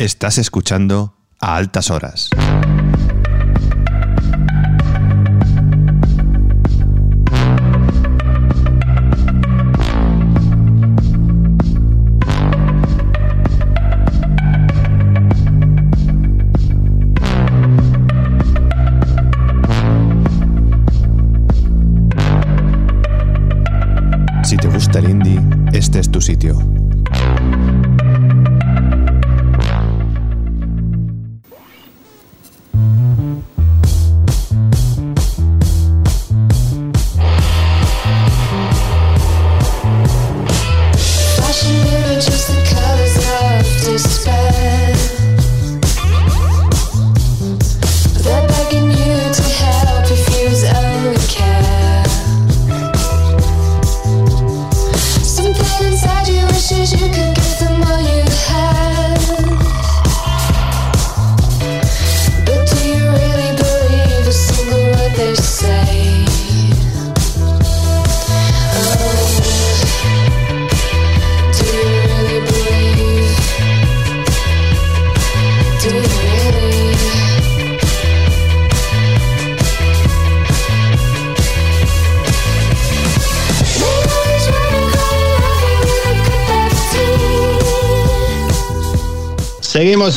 Estás 0.00 0.38
escuchando 0.38 1.14
a 1.40 1.56
altas 1.56 1.90
horas. 1.90 2.30
Si 24.44 24.56
te 24.56 24.68
gusta 24.68 25.00
el 25.00 25.10
indie, 25.10 25.42
este 25.74 25.98
es 25.98 26.10
tu 26.10 26.22
sitio. 26.22 26.79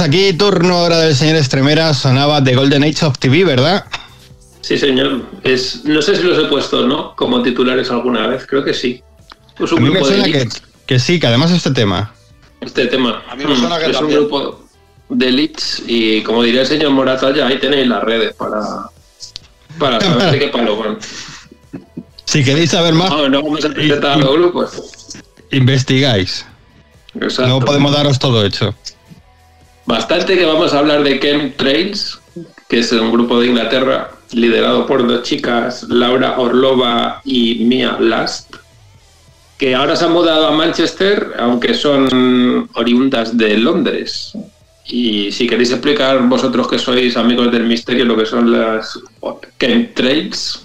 Aquí, 0.02 0.34
turno 0.34 0.78
ahora 0.78 1.00
del 1.00 1.16
señor 1.16 1.36
Estremera, 1.38 1.94
sonaba 1.94 2.44
The 2.44 2.56
Golden 2.56 2.84
Age 2.84 3.06
of 3.06 3.18
TV, 3.18 3.44
¿verdad? 3.44 3.86
Sí, 4.62 4.78
señor. 4.78 5.24
Es, 5.44 5.84
no 5.86 6.02
sé 6.02 6.16
si 6.16 6.24
los 6.24 6.38
he 6.38 6.48
puesto, 6.48 6.88
¿no? 6.88 7.16
Como 7.16 7.42
titulares 7.42 7.90
alguna 7.92 8.28
vez. 8.28 8.46
Creo 8.48 8.64
que 8.64 8.74
sí. 8.74 9.02
Es 9.60 9.72
A 9.72 9.76
un 9.76 9.84
mí 9.84 9.90
me 9.90 9.96
grupo 10.00 10.08
de 10.10 10.22
suena 10.24 10.50
que, 10.86 11.00
sí, 11.00 11.20
que 11.20 11.28
además 11.28 11.52
este 11.52 11.72
tema. 11.72 12.14
este 12.62 12.88
tema. 12.88 13.24
A 13.30 13.36
mí 13.36 13.44
me 13.46 13.56
suena 13.56 13.78
que 13.80 13.92
es 13.92 14.00
un 14.02 14.10
grupo 14.12 14.64
de 15.10 15.32
leads 15.32 15.84
y 15.86 16.22
como 16.24 16.44
diría 16.44 16.62
el 16.62 16.68
señor 16.68 16.92
Moratalla, 16.92 17.46
ahí 17.48 17.60
tenéis 17.60 17.88
las 17.88 18.02
redes 18.04 18.34
para, 18.36 18.62
para 19.78 20.00
saber 20.02 20.32
de 20.32 20.40
qué 20.40 20.48
palo 20.48 20.78
van. 20.78 20.98
Si 22.26 22.44
queréis 22.44 22.72
saber 22.72 22.94
más, 22.94 23.10
No, 23.10 23.28
no 23.30 23.44
vamos 23.44 23.64
a 23.66 23.70
presentar 23.70 24.14
a 24.14 24.18
los 24.18 24.32
grupos. 24.34 24.92
investigáis. 25.52 26.46
Exacto. 27.16 27.48
No 27.48 27.60
podemos 27.60 27.92
daros 27.92 28.18
todo 28.18 28.44
hecho. 28.46 28.74
Bastante 29.86 30.38
que 30.38 30.46
vamos 30.46 30.74
a 30.74 30.80
hablar 30.80 31.04
de 31.04 31.20
Chemtrails, 31.20 32.20
que 32.70 32.80
es 32.80 32.92
un 32.94 33.12
grupo 33.12 33.40
de 33.40 33.48
Inglaterra 33.48 34.12
liderado 34.32 34.88
por 34.88 35.06
dos 35.06 35.24
chicas, 35.24 35.84
Laura 35.90 36.40
Orlova 36.40 37.22
y 37.26 37.66
Mia 37.66 37.98
Last, 38.00 38.56
que 39.58 39.76
ahora 39.76 39.96
se 39.96 40.06
han 40.06 40.14
mudado 40.14 40.48
a 40.48 40.52
Manchester, 40.52 41.34
aunque 41.38 41.74
son 41.74 42.70
oriundas 42.74 43.38
de 43.38 43.58
Londres. 43.58 44.34
Y 44.86 45.32
si 45.32 45.48
queréis 45.48 45.72
explicar 45.72 46.28
vosotros 46.28 46.68
que 46.68 46.80
sois 46.80 47.16
amigos 47.16 47.52
del 47.52 47.64
misterio 47.64 48.06
lo 48.06 48.18
que 48.18 48.26
son 48.26 48.52
las 48.52 49.00
chemtrails, 49.60 50.64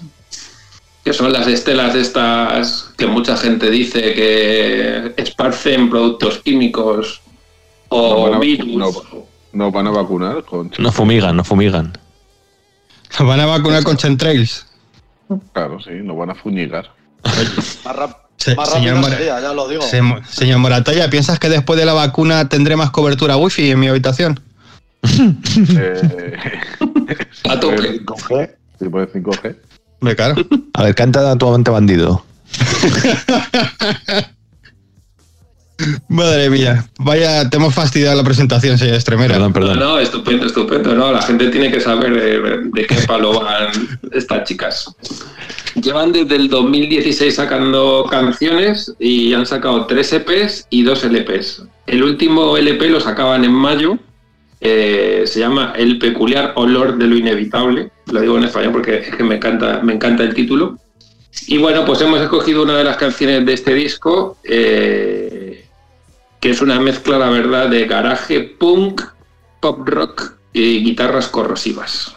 que 1.03 1.13
son 1.13 1.31
las 1.31 1.47
estelas 1.47 1.95
estas 1.95 2.93
que 2.97 3.07
mucha 3.07 3.37
gente 3.37 3.69
dice 3.69 4.13
que 4.13 5.13
esparcen 5.17 5.89
productos 5.89 6.39
químicos 6.39 7.21
o 7.89 8.09
No 8.15 8.21
van 8.23 8.33
a- 8.35 8.39
virus. 8.39 8.75
no, 8.75 8.91
no 9.53 9.71
van 9.71 9.87
a 9.87 9.91
vacunar 9.91 10.43
con 10.43 10.71
No 10.79 10.91
fumigan, 10.91 11.35
no 11.35 11.43
fumigan. 11.43 11.93
¿Nos 13.19 13.27
van 13.27 13.39
a 13.39 13.45
vacunar 13.45 13.83
con 13.83 13.97
Chentrails? 13.97 14.65
Claro, 15.53 15.79
sí, 15.79 15.91
no 16.03 16.15
van 16.15 16.29
a 16.31 16.35
fuñigar. 16.35 16.91
Más, 17.23 17.95
rap- 17.95 18.17
Se- 18.37 18.55
más 18.55 18.71
rápido 18.71 19.03
sería, 19.03 19.39
ya 19.41 19.51
lo 19.53 19.67
digo. 19.67 19.81
Se- 19.81 20.01
señor 20.29 20.59
Moratalla, 20.59 21.09
¿piensas 21.09 21.39
que 21.39 21.49
después 21.49 21.77
de 21.79 21.85
la 21.85 21.93
vacuna 21.93 22.47
tendré 22.47 22.75
más 22.77 22.91
cobertura 22.91 23.35
wifi 23.37 23.71
en 23.71 23.79
mi 23.79 23.87
habitación? 23.87 24.39
Eh, 25.03 26.37
A 27.49 27.59
tope. 27.59 27.99
5G, 28.05 28.55
tipo 28.79 28.99
de 28.99 29.07
5G. 29.11 29.55
Me 30.01 30.15
claro. 30.15 30.35
A 30.73 30.83
ver, 30.83 30.95
canta 30.95 31.35
tu 31.37 31.47
amante 31.47 31.71
bandido. 31.71 32.23
Madre 36.07 36.49
mía. 36.49 36.85
Vaya, 36.99 37.49
te 37.49 37.57
hemos 37.57 37.73
fastidiado 37.73 38.17
la 38.17 38.23
presentación, 38.23 38.77
señor 38.77 38.95
Estremera. 38.95 39.33
Perdón, 39.35 39.47
No, 39.49 39.53
perdón. 39.53 39.79
no, 39.79 39.99
estupendo, 39.99 40.45
estupendo. 40.45 40.93
No, 40.95 41.11
la 41.11 41.21
gente 41.21 41.47
tiene 41.47 41.71
que 41.71 41.79
saber 41.79 42.13
de, 42.13 42.69
de 42.73 42.85
qué 42.87 42.95
palo 43.07 43.39
van 43.39 43.67
estas 44.11 44.43
chicas. 44.43 44.93
Llevan 45.81 46.11
desde 46.11 46.35
el 46.35 46.49
2016 46.49 47.33
sacando 47.35 48.05
canciones 48.09 48.93
y 48.99 49.33
han 49.33 49.45
sacado 49.45 49.85
tres 49.85 50.11
EPs 50.11 50.67
y 50.69 50.83
dos 50.83 51.03
LPs. 51.03 51.63
El 51.87 52.03
último 52.03 52.57
LP 52.57 52.89
lo 52.89 52.99
sacaban 52.99 53.45
en 53.45 53.51
mayo. 53.53 53.97
eh, 54.61 55.23
se 55.25 55.39
llama 55.39 55.73
El 55.77 55.99
peculiar 55.99 56.51
olor 56.55 56.97
de 56.97 57.07
lo 57.07 57.15
inevitable. 57.15 57.91
Lo 58.11 58.19
digo 58.19 58.37
en 58.37 58.43
español 58.43 58.73
porque 58.73 58.97
es 58.97 59.15
que 59.15 59.23
me 59.23 59.35
encanta, 59.35 59.79
me 59.83 59.93
encanta 59.93 60.23
el 60.23 60.33
título. 60.33 60.77
Y 61.47 61.59
bueno, 61.59 61.85
pues 61.85 62.01
hemos 62.01 62.19
escogido 62.19 62.63
una 62.63 62.75
de 62.77 62.83
las 62.83 62.97
canciones 62.97 63.45
de 63.45 63.53
este 63.53 63.73
disco, 63.75 64.37
eh, 64.43 65.28
que 66.39 66.49
es 66.51 66.61
una 66.61 66.79
mezcla, 66.79 67.17
la 67.17 67.29
verdad, 67.29 67.69
de 67.69 67.85
garaje, 67.85 68.41
punk, 68.41 69.01
pop 69.59 69.87
rock 69.87 70.33
y 70.53 70.83
guitarras 70.83 71.27
corrosivas. 71.27 72.15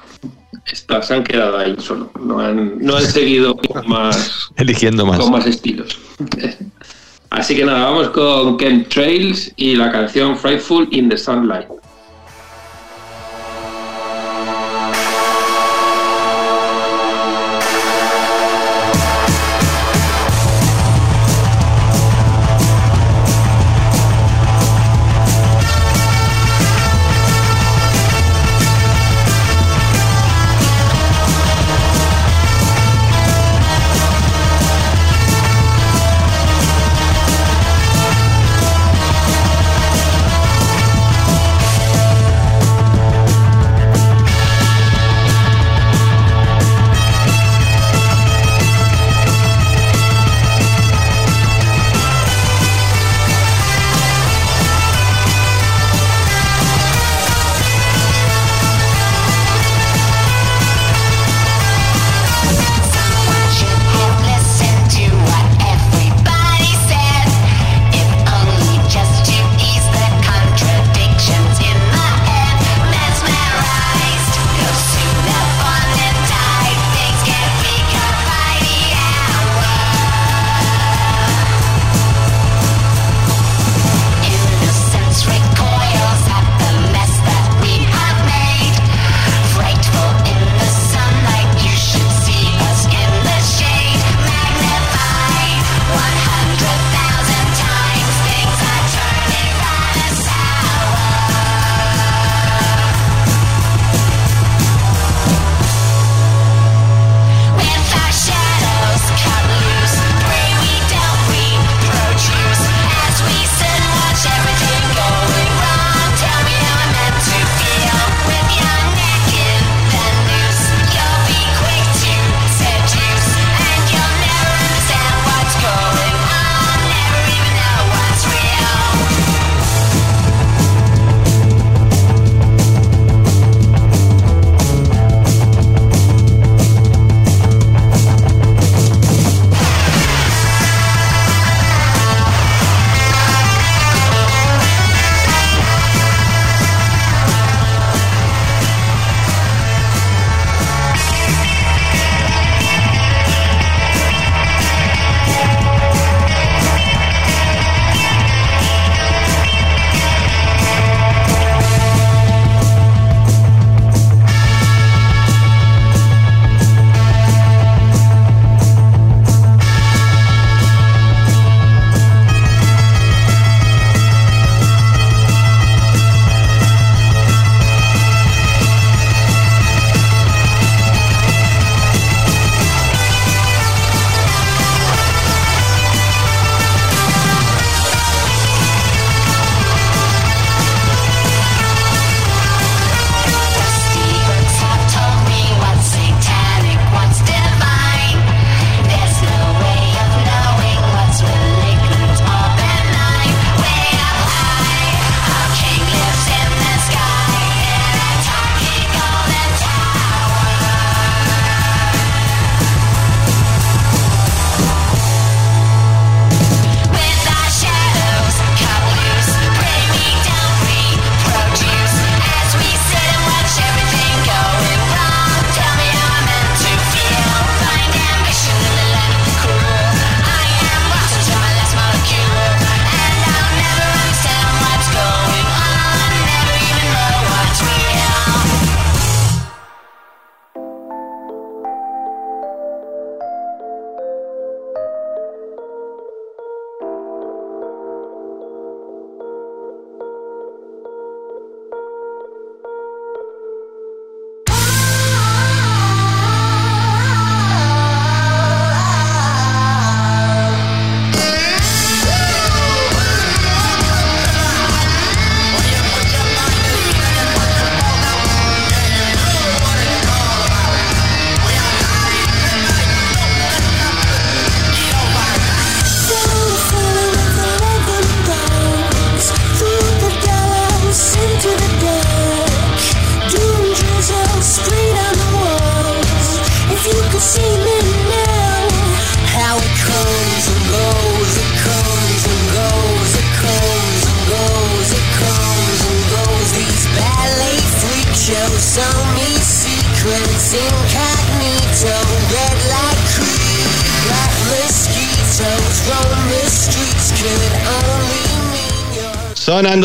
Estas 0.66 1.08
se 1.08 1.14
han 1.14 1.24
quedado 1.24 1.58
ahí 1.58 1.74
solo, 1.78 2.10
no 2.20 2.38
han, 2.38 2.78
no 2.78 2.96
han 2.96 3.04
seguido 3.04 3.56
con 3.68 3.88
más, 3.88 4.48
Eligiendo 4.56 5.04
más. 5.04 5.18
con 5.18 5.32
más 5.32 5.46
estilos. 5.46 5.98
Así 7.30 7.56
que 7.56 7.64
nada, 7.64 7.84
vamos 7.88 8.10
con 8.10 8.58
Ken 8.58 8.86
Trails 8.88 9.52
y 9.56 9.74
la 9.74 9.90
canción 9.90 10.36
Frightful 10.36 10.86
in 10.90 11.08
the 11.08 11.16
Sunlight. 11.16 11.66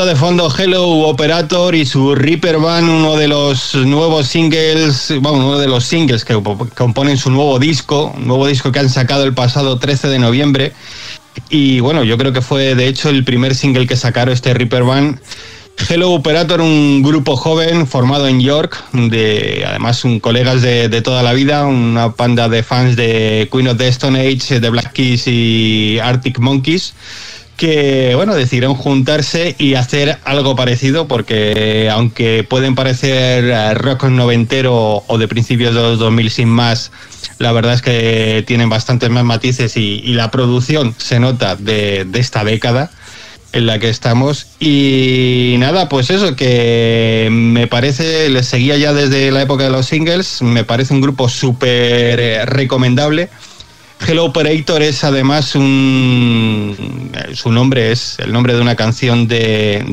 De 0.08 0.16
fondo 0.16 0.50
Hello 0.58 0.88
Operator 1.10 1.76
y 1.76 1.86
su 1.86 2.16
Reaper 2.16 2.60
Band, 2.60 2.90
uno 2.90 3.18
de 3.18 3.28
los 3.28 3.76
nuevos 3.76 4.28
singles, 4.28 5.14
bueno, 5.20 5.40
uno 5.40 5.58
de 5.60 5.68
los 5.68 5.84
singles 5.84 6.24
que 6.24 6.34
comp- 6.34 6.74
componen 6.74 7.18
su 7.18 7.30
nuevo 7.30 7.60
disco, 7.60 8.14
un 8.16 8.26
nuevo 8.26 8.48
disco 8.48 8.72
que 8.72 8.80
han 8.80 8.90
sacado 8.90 9.26
el 9.26 9.34
pasado 9.34 9.78
13 9.78 10.08
de 10.08 10.20
noviembre. 10.20 10.72
Y 11.50 11.82
bueno, 11.82 12.06
yo 12.06 12.18
creo 12.18 12.32
que 12.32 12.42
fue 12.42 12.74
de 12.74 12.88
hecho 12.88 13.10
el 13.10 13.26
primer 13.26 13.54
single 13.54 13.86
que 13.86 13.98
sacaron 13.98 14.34
este 14.34 14.54
Reaper 14.54 14.84
Band. 14.84 15.20
Hello 15.90 16.12
Operator, 16.12 16.62
un 16.62 17.04
grupo 17.04 17.36
joven 17.36 17.86
formado 17.86 18.30
en 18.30 18.40
York, 18.40 18.82
de 18.94 19.66
además 19.68 20.06
un 20.06 20.22
colegas 20.22 20.62
de, 20.62 21.02
toda 21.02 21.22
la 21.22 21.34
vida, 21.34 21.66
una 21.66 22.08
banda 22.08 22.48
de 22.48 22.64
fans 22.64 22.96
de 22.96 23.50
Queen 23.52 23.68
of 23.68 23.78
the 23.78 23.90
Stone 23.90 24.20
Age, 24.20 24.62
de 24.62 24.70
Black 24.70 24.94
Keys 24.94 25.28
y 25.28 26.00
Arctic 26.02 26.40
Monkeys 26.40 26.94
que 27.58 28.14
bueno 28.16 28.36
decidieron 28.36 28.76
juntarse 28.76 29.56
y 29.58 29.74
hacer 29.74 30.20
algo 30.24 30.56
parecido 30.56 31.08
porque 31.08 31.90
aunque 31.92 32.46
pueden 32.48 32.76
parecer 32.76 33.46
eh, 33.46 33.74
rock 33.74 34.06
noventero 34.06 35.04
o 35.06 35.18
de 35.18 35.28
principios 35.28 35.74
de 35.76 35.82
los 35.82 36.00
2000 36.00 36.30
sin 36.30 36.50
más 36.50 36.92
la 37.40 37.52
verdad 37.52 37.74
es 37.74 37.82
que 37.82 38.44
tienen 38.48 38.70
bastantes 38.70 39.10
más 39.10 39.24
matices 39.24 39.76
y, 39.76 40.02
y 40.04 40.14
la 40.14 40.32
producción 40.32 40.96
se 40.98 41.20
nota 41.20 41.56
de, 41.56 42.06
de 42.06 42.20
esta 42.20 42.44
década 42.44 42.92
en 43.54 43.66
la 43.66 43.80
que 43.80 43.90
estamos. 43.90 44.48
Y 44.60 45.56
nada 45.60 45.90
pues 45.90 46.10
eso 46.10 46.36
que 46.36 47.30
me 47.32 47.68
parece 47.68 48.30
les 48.30 48.48
seguía 48.48 48.78
ya 48.78 48.94
desde 48.94 49.32
la 49.32 49.42
época 49.42 49.66
de 49.66 49.70
los 49.70 49.86
singles 49.86 50.42
me 50.42 50.64
parece 50.64 50.94
un 50.94 51.02
grupo 51.02 51.30
súper 51.30 52.20
eh, 52.20 52.46
recomendable 52.46 53.30
Hello 54.06 54.26
Operator 54.26 54.82
es 54.82 55.04
además 55.04 55.56
un. 55.56 57.12
Su 57.34 57.52
nombre 57.52 57.92
es 57.92 58.20
el 58.20 58.32
nombre 58.32 58.54
de 58.54 58.62
una 58.62 58.76
canción 58.76 59.28
de, 59.28 59.84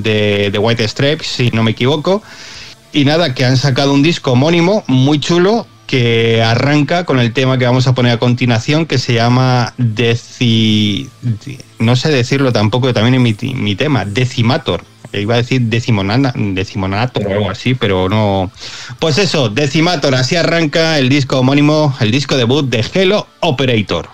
de, 0.52 0.58
White 0.58 0.86
Stripes, 0.86 1.26
si 1.26 1.50
no 1.50 1.62
me 1.62 1.72
equivoco. 1.72 2.22
Y 2.92 3.04
nada, 3.04 3.34
que 3.34 3.44
han 3.44 3.56
sacado 3.56 3.92
un 3.92 4.02
disco 4.02 4.32
homónimo 4.32 4.84
muy 4.86 5.18
chulo 5.18 5.66
que 5.86 6.42
arranca 6.42 7.04
con 7.04 7.18
el 7.18 7.32
tema 7.32 7.58
que 7.58 7.66
vamos 7.66 7.86
a 7.86 7.94
poner 7.94 8.12
a 8.12 8.18
continuación, 8.18 8.86
que 8.86 8.98
se 8.98 9.14
llama 9.14 9.74
Deci. 9.78 11.08
No 11.78 11.96
sé 11.96 12.10
decirlo 12.10 12.52
tampoco, 12.52 12.92
también 12.92 13.14
es 13.14 13.20
mi, 13.42 13.54
mi 13.54 13.74
tema, 13.74 14.04
Decimator. 14.04 14.84
Iba 15.20 15.34
a 15.34 15.38
decir 15.38 15.62
decimonator 15.62 17.26
o 17.26 17.32
algo 17.32 17.50
así, 17.50 17.74
pero 17.74 18.08
no. 18.08 18.50
Pues 18.98 19.18
eso, 19.18 19.48
Decimator, 19.48 20.14
así 20.14 20.36
arranca 20.36 20.98
el 20.98 21.08
disco 21.08 21.38
homónimo, 21.38 21.94
el 22.00 22.10
disco 22.10 22.36
debut 22.36 22.68
de 22.68 22.84
Hello 22.94 23.26
Operator. 23.40 24.08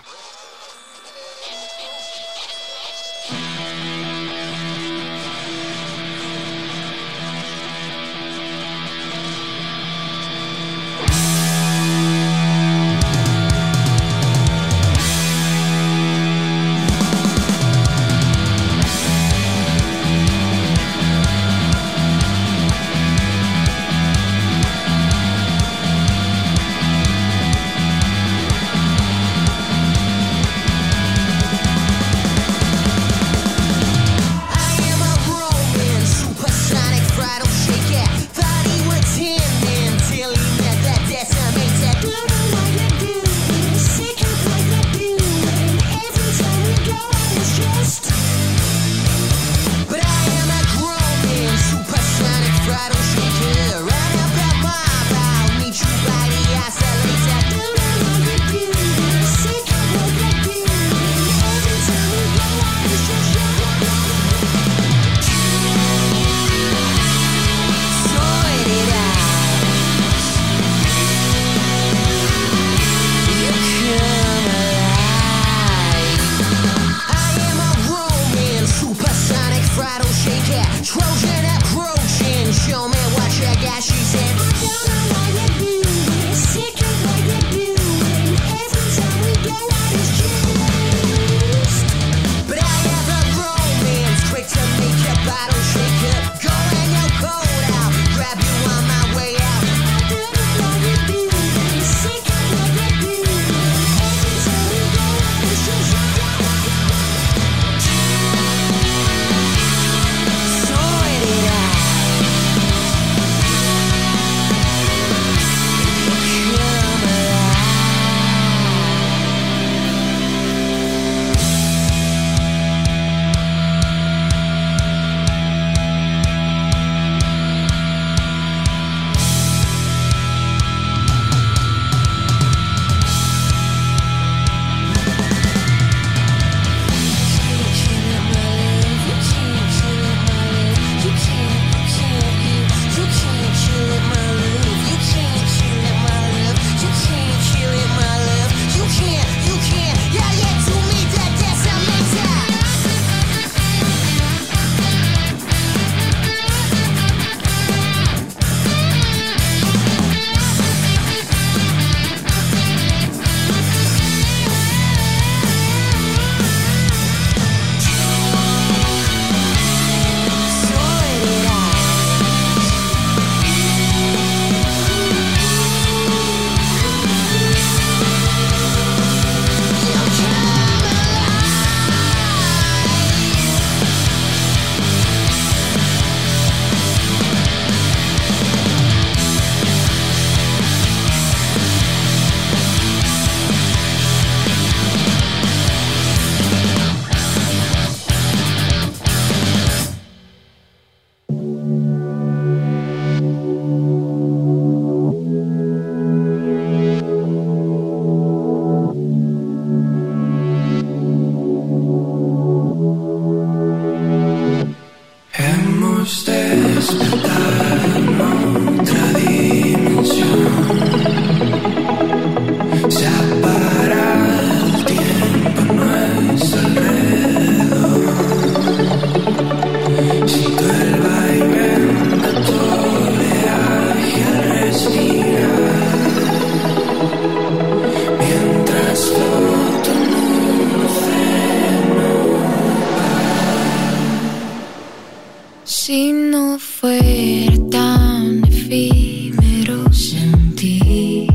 no 246.21 246.59
fuera 246.59 247.57
tan 247.71 248.45
efímero 248.45 249.93
sentir. 249.93 251.29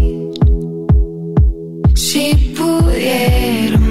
Si 1.96 2.54
pudiéramos 2.58 3.86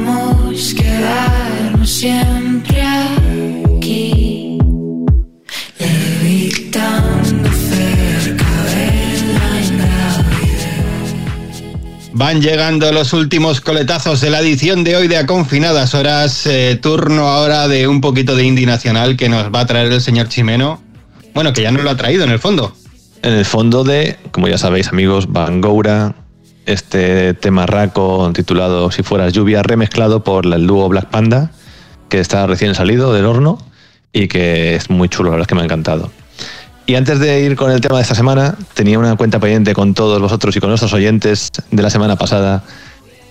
quedarnos 0.75 1.91
siempre 1.91 2.83
aquí, 2.83 4.59
de 5.79 5.89
la. 9.79 10.25
Van 12.17 12.41
llegando 12.41 12.93
los 12.93 13.13
últimos 13.13 13.61
coletazos 13.61 14.21
de 14.21 14.31
la 14.31 14.39
edición 14.41 14.85
de 14.85 14.95
hoy 14.97 15.09
de 15.09 15.17
A 15.17 15.27
Confinadas 15.27 15.95
Horas. 15.95 16.47
Eh, 16.47 16.79
turno 16.81 17.29
ahora 17.29 17.67
de 17.67 17.89
un 17.89 18.01
poquito 18.01 18.37
de 18.37 18.45
indie 18.45 18.67
nacional 18.67 19.17
que 19.17 19.29
nos 19.29 19.53
va 19.53 19.61
a 19.61 19.67
traer 19.67 19.91
el 19.93 20.01
señor 20.01 20.29
Chimeno. 20.29 20.84
Bueno, 21.35 21.53
que 21.53 21.62
ya 21.62 21.72
nos 21.72 21.82
lo 21.82 21.91
ha 21.91 21.97
traído 21.97 22.24
en 22.24 22.30
el 22.30 22.39
fondo. 22.39 22.74
En 23.22 23.32
el 23.32 23.45
fondo 23.45 23.85
de, 23.85 24.16
como 24.30 24.49
ya 24.49 24.57
sabéis, 24.57 24.89
amigos, 24.89 25.32
Bangoura, 25.32 26.14
este 26.66 27.35
tema 27.35 27.66
raco 27.66 28.30
titulado 28.32 28.91
Si 28.91 29.03
fueras 29.03 29.32
lluvia, 29.32 29.62
remezclado 29.62 30.22
por 30.22 30.47
el 30.47 30.66
dúo 30.66 30.89
Black 30.89 31.07
Panda, 31.07 31.51
que 32.09 32.20
está 32.20 32.47
recién 32.47 32.74
salido 32.74 33.12
del 33.12 33.26
horno 33.26 33.59
y 34.12 34.28
que 34.28 34.76
es 34.76 34.91
muy 34.91 35.09
chulo, 35.09 35.30
la 35.30 35.37
verdad 35.37 35.43
es 35.45 35.49
que 35.49 35.55
me 35.57 35.62
ha 35.62 35.64
encantado. 35.64 36.11
Y 36.87 36.95
antes 36.95 37.18
de 37.18 37.41
ir 37.41 37.57
con 37.57 37.72
el 37.72 37.80
tema 37.80 37.97
de 37.97 38.03
esta 38.03 38.14
semana, 38.14 38.57
tenía 38.74 38.99
una 38.99 39.16
cuenta 39.16 39.41
pendiente 39.41 39.74
con 39.74 39.95
todos 39.95 40.20
vosotros 40.20 40.55
y 40.55 40.61
con 40.61 40.68
nuestros 40.68 40.93
oyentes 40.93 41.51
de 41.70 41.82
la 41.82 41.91
semana 41.91 42.16
pasada. 42.16 42.62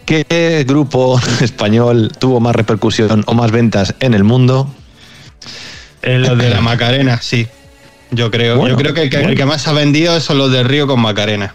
¿Qué 0.05 0.65
grupo 0.67 1.21
español 1.41 2.11
tuvo 2.19 2.39
más 2.39 2.55
repercusión 2.55 3.23
o 3.27 3.33
más 3.33 3.51
ventas 3.51 3.95
en 3.99 4.13
el 4.13 4.23
mundo? 4.23 4.73
Lo 6.01 6.35
de 6.35 6.49
la 6.49 6.59
Macarena, 6.59 7.21
sí. 7.21 7.47
Yo 8.13 8.29
creo, 8.31 8.57
Bueno, 8.57 8.75
yo 8.75 8.77
creo 8.81 8.93
que 8.93 9.03
el 9.03 9.09
que, 9.09 9.17
el 9.17 9.23
bueno. 9.23 9.37
que 9.37 9.45
más 9.45 9.67
ha 9.67 9.73
vendido 9.73 10.19
son 10.19 10.37
los 10.37 10.51
de 10.51 10.63
Río 10.63 10.87
con 10.87 10.99
Macarena. 11.01 11.53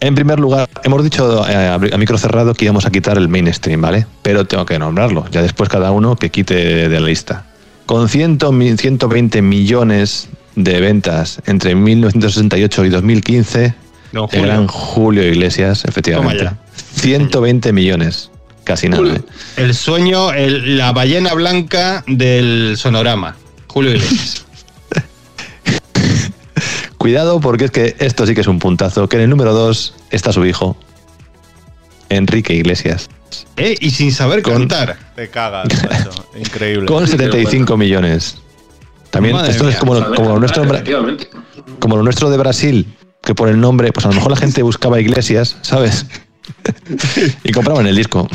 En 0.00 0.14
primer 0.16 0.40
lugar, 0.40 0.68
hemos 0.82 1.04
dicho 1.04 1.48
eh, 1.48 1.54
a 1.68 1.78
micro 1.96 2.18
cerrado 2.18 2.54
que 2.54 2.64
íbamos 2.64 2.84
a 2.86 2.90
quitar 2.90 3.18
el 3.18 3.28
mainstream, 3.28 3.80
¿vale? 3.80 4.06
Pero 4.22 4.44
tengo 4.46 4.66
que 4.66 4.78
nombrarlo. 4.78 5.24
Ya 5.30 5.42
después 5.42 5.68
cada 5.68 5.92
uno 5.92 6.16
que 6.16 6.30
quite 6.30 6.88
de 6.88 7.00
la 7.00 7.06
lista. 7.06 7.46
Con 7.86 8.08
100 8.08 8.38
mi- 8.52 8.76
120 8.76 9.42
millones 9.42 10.28
de 10.56 10.80
ventas 10.80 11.40
entre 11.46 11.74
1968 11.76 12.84
y 12.84 12.88
2015, 12.88 13.74
Don 14.12 14.24
el 14.24 14.28
Julio. 14.30 14.46
gran 14.46 14.66
Julio 14.66 15.24
Iglesias, 15.26 15.84
efectivamente. 15.84 16.44
Toma 16.44 16.58
120 16.96 17.72
millones. 17.72 18.30
Casi 18.64 18.88
nada. 18.88 19.14
¿eh? 19.16 19.20
El 19.56 19.74
sueño, 19.74 20.32
el- 20.32 20.78
la 20.78 20.92
ballena 20.92 21.32
blanca 21.34 22.02
del 22.08 22.74
sonorama. 22.76 23.36
Julio 23.68 23.92
Iglesias. 23.94 24.46
Cuidado 27.02 27.40
porque 27.40 27.64
es 27.64 27.72
que 27.72 27.96
esto 27.98 28.24
sí 28.28 28.32
que 28.32 28.42
es 28.42 28.46
un 28.46 28.60
puntazo. 28.60 29.08
Que 29.08 29.16
en 29.16 29.22
el 29.24 29.30
número 29.30 29.52
2 29.52 29.94
está 30.12 30.32
su 30.32 30.46
hijo, 30.46 30.76
Enrique 32.08 32.54
Iglesias, 32.54 33.10
¿Eh? 33.56 33.74
Y 33.80 33.90
sin 33.90 34.12
saber 34.12 34.40
Con- 34.40 34.68
cantar. 34.68 34.96
Te 35.16 35.28
cagas, 35.28 35.66
macho. 35.90 36.10
Increíble. 36.38 36.86
con 36.86 37.08
75 37.08 37.76
millones. 37.76 38.38
También 39.10 39.34
Madre 39.34 39.50
esto 39.50 39.68
es 39.68 39.74
como, 39.78 39.94
lo 39.96 40.38
nuestro 40.38 40.62
como 41.80 41.96
lo 41.96 42.04
nuestro 42.04 42.30
de 42.30 42.36
Brasil, 42.36 42.94
que 43.20 43.34
por 43.34 43.48
el 43.48 43.60
nombre, 43.60 43.92
pues 43.92 44.06
a 44.06 44.10
lo 44.10 44.14
mejor 44.14 44.30
la 44.30 44.36
gente 44.36 44.62
buscaba 44.62 45.00
iglesias, 45.00 45.56
¿sabes? 45.62 46.06
y 47.42 47.50
compraban 47.50 47.88
el 47.88 47.96
disco. 47.96 48.28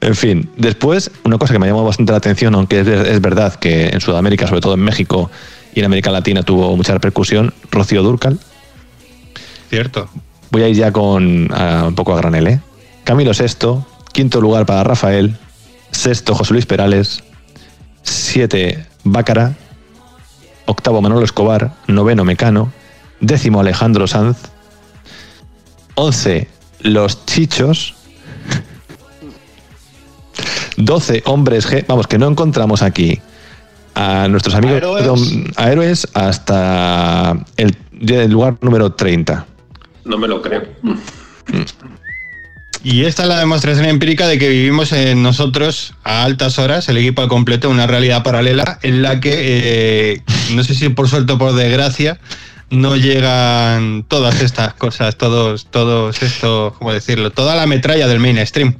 en 0.00 0.16
fin, 0.16 0.48
después, 0.56 1.10
una 1.24 1.36
cosa 1.36 1.52
que 1.52 1.58
me 1.58 1.66
llamó 1.66 1.84
bastante 1.84 2.12
la 2.12 2.18
atención, 2.18 2.54
aunque 2.54 2.80
es, 2.80 2.88
es 2.88 3.20
verdad 3.20 3.54
que 3.56 3.88
en 3.88 4.00
Sudamérica, 4.00 4.46
sobre 4.46 4.62
todo 4.62 4.72
en 4.72 4.80
México 4.80 5.30
y 5.76 5.80
en 5.80 5.84
América 5.86 6.10
Latina, 6.10 6.42
tuvo 6.42 6.74
mucha 6.74 6.94
repercusión, 6.94 7.52
Rocío 7.70 8.02
Durcal. 8.02 8.40
Cierto. 9.68 10.08
Voy 10.50 10.62
a 10.62 10.68
ir 10.68 10.74
ya 10.76 10.90
con 10.90 11.52
a- 11.52 11.84
un 11.88 11.94
poco 11.94 12.14
a 12.14 12.16
granel, 12.16 12.46
¿eh? 12.46 12.60
Camilo 13.04 13.32
VI, 13.32 13.84
quinto 14.12 14.40
lugar 14.40 14.64
para 14.64 14.82
Rafael, 14.84 15.36
sexto 15.90 16.34
José 16.34 16.54
Luis 16.54 16.64
Perales, 16.66 17.22
siete 18.02 18.86
Bácara, 19.04 19.54
octavo 20.64 21.02
Manolo 21.02 21.24
Escobar, 21.26 21.74
noveno 21.86 22.24
Mecano, 22.24 22.72
décimo 23.20 23.60
Alejandro 23.60 24.06
Sanz, 24.06 24.38
once 25.94 26.48
Los 26.80 27.26
Chichos, 27.26 27.94
doce 30.78 31.22
Hombres 31.26 31.68
G, 31.70 31.84
vamos, 31.86 32.06
que 32.06 32.16
no 32.18 32.28
encontramos 32.28 32.80
aquí 32.82 33.20
a 33.96 34.28
nuestros 34.28 34.54
amigos 34.54 34.76
héroes? 34.76 35.02
perdón, 35.02 35.52
a 35.56 35.72
héroes 35.72 36.06
hasta 36.14 37.36
el, 37.56 37.76
el 38.06 38.30
lugar 38.30 38.56
número 38.60 38.92
30. 38.92 39.46
No 40.04 40.18
me 40.18 40.28
lo 40.28 40.40
creo. 40.42 40.62
Y 42.84 43.04
esta 43.04 43.22
es 43.22 43.28
la 43.28 43.40
demostración 43.40 43.86
empírica 43.86 44.28
de 44.28 44.38
que 44.38 44.48
vivimos 44.48 44.92
en 44.92 45.22
nosotros 45.22 45.94
a 46.04 46.22
altas 46.22 46.58
horas, 46.60 46.88
el 46.88 46.98
equipo 46.98 47.22
al 47.22 47.28
completo, 47.28 47.68
una 47.68 47.86
realidad 47.88 48.22
paralela 48.22 48.78
en 48.82 49.02
la 49.02 49.18
que, 49.18 49.32
eh, 50.12 50.22
no 50.54 50.62
sé 50.62 50.74
si 50.74 50.88
por 50.90 51.08
suerte 51.08 51.32
o 51.32 51.38
por 51.38 51.54
desgracia, 51.54 52.20
no 52.70 52.96
llegan 52.96 54.04
todas 54.06 54.40
estas 54.40 54.74
cosas, 54.74 55.16
todos, 55.16 55.66
todos 55.66 56.22
esto, 56.22 56.76
¿cómo 56.78 56.92
decirlo? 56.92 57.30
Toda 57.30 57.56
la 57.56 57.66
metralla 57.66 58.06
del 58.06 58.20
mainstream. 58.20 58.76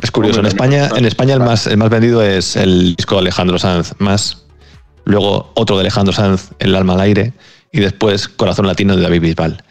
Es 0.00 0.10
curioso, 0.10 0.40
en 0.40 0.46
España, 0.46 0.88
en 0.96 1.04
España 1.04 1.34
el 1.34 1.40
más, 1.40 1.66
el 1.66 1.76
más 1.76 1.90
vendido 1.90 2.22
es 2.22 2.56
el 2.56 2.94
disco 2.96 3.16
de 3.16 3.20
Alejandro 3.22 3.58
Sanz, 3.58 3.94
más 3.98 4.44
luego 5.10 5.52
otro 5.54 5.76
de 5.76 5.82
Alejandro 5.82 6.12
Sanz, 6.12 6.50
El 6.58 6.74
alma 6.74 6.94
al 6.94 7.00
aire, 7.00 7.32
y 7.72 7.80
después 7.80 8.28
Corazón 8.28 8.66
Latino 8.66 8.96
de 8.96 9.02
David 9.02 9.20
Bisbal. 9.22 9.62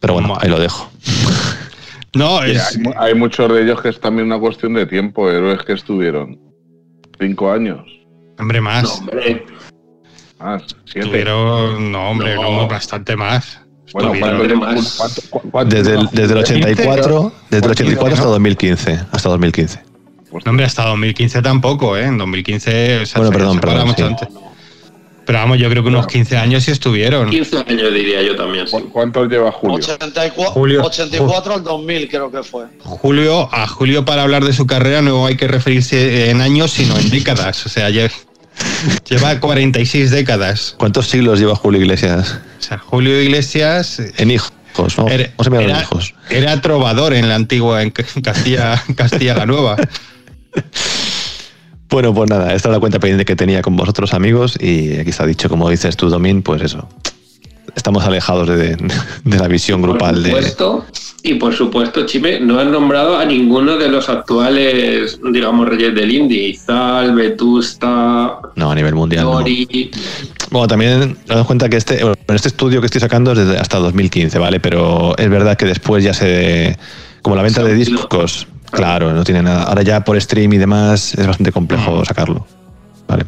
Pero 0.00 0.14
bueno, 0.14 0.36
ahí 0.40 0.48
lo 0.48 0.58
dejo. 0.58 0.90
No, 2.14 2.42
es, 2.42 2.74
hay, 2.74 2.78
mu- 2.82 2.94
hay 2.98 3.14
muchos 3.14 3.52
de 3.52 3.62
ellos 3.62 3.82
que 3.82 3.90
es 3.90 4.00
también 4.00 4.26
una 4.26 4.38
cuestión 4.38 4.72
de 4.72 4.86
tiempo, 4.86 5.30
héroes 5.30 5.62
que 5.62 5.74
estuvieron. 5.74 6.38
Cinco 7.20 7.52
años. 7.52 7.80
hombre, 8.38 8.60
más. 8.62 8.82
No, 8.84 8.94
hombre. 8.94 9.44
Ah, 10.40 10.58
siete. 10.86 11.08
Pero, 11.12 11.78
no, 11.78 12.10
hombre, 12.10 12.34
no, 12.36 12.62
No. 12.62 12.66
bastante 12.68 13.14
más. 13.14 13.60
bueno, 13.92 14.14
Estuvieron- 14.14 14.58
¿cuánto- 14.58 14.80
más. 14.80 14.94
cuánto- 14.96 15.22
cu- 15.28 15.50
cuánto- 15.50 15.76
Desde 15.76 15.94
el, 15.96 16.06
desde 16.12 16.32
el 16.32 16.38
84, 16.38 17.32
desde 17.50 17.66
el 17.66 17.70
84 17.72 18.14
hasta 18.14 18.24
¿no? 18.24 18.30
2015. 18.30 19.00
Hasta 19.12 19.28
2015. 19.28 19.82
Pues 20.30 20.44
No, 20.46 20.50
hombre, 20.50 20.64
hasta 20.66 20.86
2015 20.86 21.42
tampoco, 21.42 21.96
¿eh? 21.96 22.04
En 22.06 22.16
2015. 22.18 23.00
o 23.02 23.06
sea, 23.06 23.18
Bueno, 23.20 23.32
se- 23.32 23.38
perdón, 23.38 23.54
se 23.56 23.60
perdón, 23.60 23.86
mucho 23.88 24.06
antes. 24.06 24.28
Pero 25.28 25.40
vamos, 25.40 25.58
yo 25.58 25.68
creo 25.68 25.82
que 25.82 25.90
unos 25.90 26.06
15 26.06 26.38
años 26.38 26.64
sí 26.64 26.70
estuvieron. 26.70 27.28
15 27.28 27.58
años 27.68 27.92
diría 27.92 28.22
yo 28.22 28.34
también. 28.34 28.66
sí. 28.66 28.72
¿cu- 28.72 28.88
¿Cuántos 28.90 29.28
lleva 29.28 29.52
Julio? 29.52 29.76
84, 29.76 30.52
Julio. 30.52 30.82
84 30.82 31.54
al 31.54 31.62
2000 31.64 32.08
creo 32.08 32.30
que 32.32 32.42
fue. 32.42 32.64
Julio, 32.80 33.46
a 33.52 33.66
Julio 33.68 34.06
para 34.06 34.22
hablar 34.22 34.42
de 34.46 34.54
su 34.54 34.66
carrera 34.66 35.02
no 35.02 35.26
hay 35.26 35.36
que 35.36 35.46
referirse 35.46 36.30
en 36.30 36.40
años, 36.40 36.70
sino 36.70 36.96
en 36.98 37.10
décadas. 37.10 37.66
O 37.66 37.68
sea, 37.68 37.90
lle- 37.90 38.10
lleva 39.06 39.38
46 39.38 40.10
décadas. 40.10 40.74
¿Cuántos 40.78 41.08
siglos 41.08 41.38
lleva 41.38 41.54
Julio 41.54 41.78
Iglesias? 41.82 42.38
O 42.58 42.62
sea, 42.62 42.78
Julio 42.78 43.20
Iglesias 43.20 44.00
En 44.16 44.30
hijos. 44.30 44.50
Vamos, 44.96 45.12
era, 45.12 45.24
a 45.36 45.62
era- 45.62 45.80
hijos. 45.82 46.14
era 46.30 46.58
trovador 46.62 47.12
en 47.12 47.28
la 47.28 47.34
antigua, 47.34 47.82
en 47.82 47.90
Castilla, 47.90 48.82
Castilla 48.96 49.34
la 49.34 49.44
Nueva. 49.44 49.76
Bueno, 51.90 52.12
pues 52.12 52.28
nada, 52.28 52.54
esta 52.54 52.68
es 52.68 52.72
la 52.72 52.80
cuenta 52.80 52.98
pendiente 52.98 53.24
que 53.24 53.34
tenía 53.36 53.62
con 53.62 53.76
vosotros 53.76 54.12
amigos 54.12 54.56
y 54.60 54.98
aquí 54.98 55.10
está 55.10 55.24
dicho, 55.26 55.48
como 55.48 55.70
dices 55.70 55.96
tú, 55.96 56.08
Domín, 56.10 56.42
pues 56.42 56.62
eso. 56.62 56.88
Estamos 57.74 58.04
alejados 58.04 58.48
de, 58.48 58.76
de 59.24 59.38
la 59.38 59.46
visión 59.48 59.80
grupal 59.82 60.14
Por 60.16 60.22
de... 60.24 60.30
supuesto, 60.30 60.86
y 61.22 61.34
por 61.34 61.54
supuesto, 61.54 62.06
Chime, 62.06 62.40
no 62.40 62.58
han 62.58 62.72
nombrado 62.72 63.16
a 63.16 63.24
ninguno 63.24 63.76
de 63.76 63.88
los 63.88 64.08
actuales, 64.08 65.18
digamos, 65.32 65.68
reyes 65.68 65.94
del 65.94 66.10
indie. 66.10 66.48
Izal, 66.48 67.14
Vetusta, 67.14 68.38
No, 68.56 68.70
a 68.70 68.74
nivel 68.74 68.94
mundial. 68.94 69.24
no. 69.24 69.38
Nori. 69.40 69.90
Bueno, 70.50 70.66
también 70.66 71.16
damos 71.26 71.46
cuenta 71.46 71.68
que 71.68 71.76
este, 71.76 72.02
bueno, 72.02 72.16
este 72.28 72.48
estudio 72.48 72.80
que 72.80 72.86
estoy 72.86 73.00
sacando 73.00 73.32
es 73.32 73.38
desde 73.38 73.58
hasta 73.58 73.78
2015, 73.78 74.38
¿vale? 74.38 74.60
Pero 74.60 75.16
es 75.18 75.28
verdad 75.28 75.56
que 75.56 75.66
después 75.66 76.02
ya 76.04 76.14
se... 76.14 76.76
Como 77.22 77.36
la 77.36 77.42
venta 77.42 77.62
de 77.62 77.74
discos, 77.74 78.46
claro, 78.70 79.12
no 79.12 79.24
tiene 79.24 79.42
nada. 79.42 79.64
Ahora 79.64 79.82
ya 79.82 80.02
por 80.04 80.20
stream 80.20 80.52
y 80.54 80.58
demás 80.58 81.14
es 81.14 81.26
bastante 81.26 81.52
complejo 81.52 82.04
sacarlo. 82.04 82.46
Vale. 83.06 83.24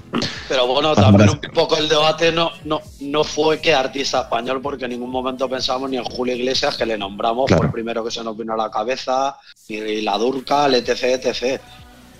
Pero 0.49 0.67
bueno, 0.67 0.95
también 0.95 1.31
un 1.31 1.41
poco 1.55 1.77
el 1.79 1.89
debate 1.89 2.31
no, 2.33 2.51
no, 2.65 2.81
no 3.01 3.25
fue 3.25 3.61
que 3.61 3.73
artista 3.75 4.21
español, 4.23 4.61
porque 4.63 4.85
en 4.85 4.91
ningún 4.91 5.09
momento 5.11 5.49
pensamos 5.49 5.89
ni 5.89 5.97
en 5.97 6.05
Julio 6.05 6.35
Iglesias, 6.37 6.77
que 6.77 6.85
le 6.85 6.99
nombramos 6.99 7.47
Claro. 7.47 7.61
por 7.61 7.67
el 7.69 7.73
primero 7.73 8.05
que 8.05 8.11
se 8.11 8.23
nos 8.23 8.37
vino 8.37 8.53
a 8.53 8.57
la 8.59 8.71
cabeza, 8.71 9.37
ni 9.71 10.03
la 10.03 10.19
Durcal, 10.19 10.75
etc, 10.75 11.25
etc. 11.25 11.61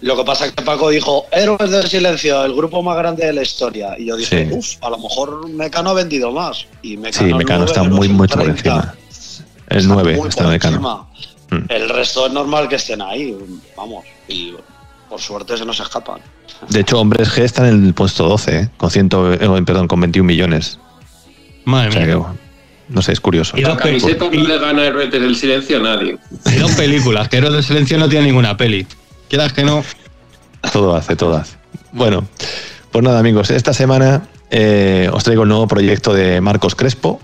Lo 0.01 0.17
que 0.17 0.25
pasa 0.25 0.47
es 0.47 0.53
que 0.53 0.63
Paco 0.65 0.89
dijo, 0.89 1.27
Héroes 1.31 1.71
del 1.71 1.87
Silencio, 1.87 2.43
el 2.47 2.55
grupo 2.55 2.83
más 2.83 2.97
grande 2.97 3.27
de 3.27 3.35
la 3.35 3.43
historia. 3.43 3.95
Y 3.99 4.07
yo 4.07 4.17
dije, 4.17 4.49
Sí. 4.49 4.55
uff, 4.57 4.83
a 4.83 4.89
lo 4.89 4.97
mejor 4.97 5.47
Mecano 5.51 5.91
ha 5.91 5.93
vendido 5.95 6.33
más. 6.33 6.67
Y 6.81 6.97
Mecano, 6.97 7.29
Sí, 7.29 7.35
Mecano 7.35 7.65
está 7.67 7.83
de 7.83 7.91
muy, 7.91 8.09
mucho 8.09 8.37
por 8.37 8.45
30. 8.45 8.71
encima. 8.71 8.95
El 9.69 9.77
Está 9.79 9.93
9 9.95 10.17
muy 10.17 10.29
está 10.31 10.43
por 10.45 10.53
Mecano. 10.53 10.77
encima. 10.77 11.07
Mm. 11.51 11.65
El 11.69 11.89
resto 11.89 12.27
es 12.27 12.33
normal 12.33 12.69
que 12.69 12.77
estén 12.77 13.03
ahí, 13.03 13.37
vamos. 13.77 14.05
Y 14.29 14.55
por 15.09 15.21
suerte 15.21 15.57
se 15.57 15.65
nos 15.65 15.81
escapan. 15.81 16.21
De 16.69 16.81
hecho, 16.81 17.01
Hombres 17.01 17.31
G 17.37 17.43
está 17.43 17.69
en 17.69 17.87
el 17.87 17.95
puesto 17.95 18.29
12, 18.29 18.59
¿eh? 18.59 18.71
con, 18.77 18.91
ciento, 18.91 19.33
eh, 19.33 19.63
perdón, 19.65 19.89
con 19.89 20.01
21 20.01 20.27
millones. 20.27 20.79
Madre 21.65 21.89
O 21.89 21.93
sea 21.93 22.07
mía. 22.07 22.15
que, 22.15 22.95
no 22.95 23.03
sé, 23.03 23.13
es 23.13 23.21
curioso. 23.21 23.57
Y 23.57 23.63
La 23.63 23.75
dos, 23.75 24.03
no 24.21 24.31
le 24.31 24.59
gana 24.59 24.85
Héroes 24.85 25.11
del 25.11 25.35
Silencio 25.37 25.79
a 25.79 25.81
nadie. 25.81 26.19
y 26.47 26.57
dos 26.57 26.73
películas, 26.73 27.29
que 27.29 27.39
Héroes 27.39 27.55
del 27.55 27.65
Silencio 27.65 27.99
no 27.99 28.09
tiene 28.09 28.27
ninguna 28.27 28.57
peli. 28.57 28.87
Quieras 29.29 29.53
que 29.53 29.65
no. 29.65 29.85
Todo 30.73 30.95
hace, 30.95 31.17
todo 31.17 31.37
hace. 31.37 31.57
Bueno, 31.93 32.27
pues 32.91 33.05
nada, 33.05 33.19
amigos, 33.19 33.51
esta 33.51 33.73
semana 33.73 34.29
eh, 34.51 35.09
os 35.13 35.25
traigo 35.25 35.45
el 35.45 35.49
nuevo 35.49 35.67
proyecto 35.69 36.13
de 36.13 36.41
Marcos 36.41 36.75
Crespo, 36.75 37.21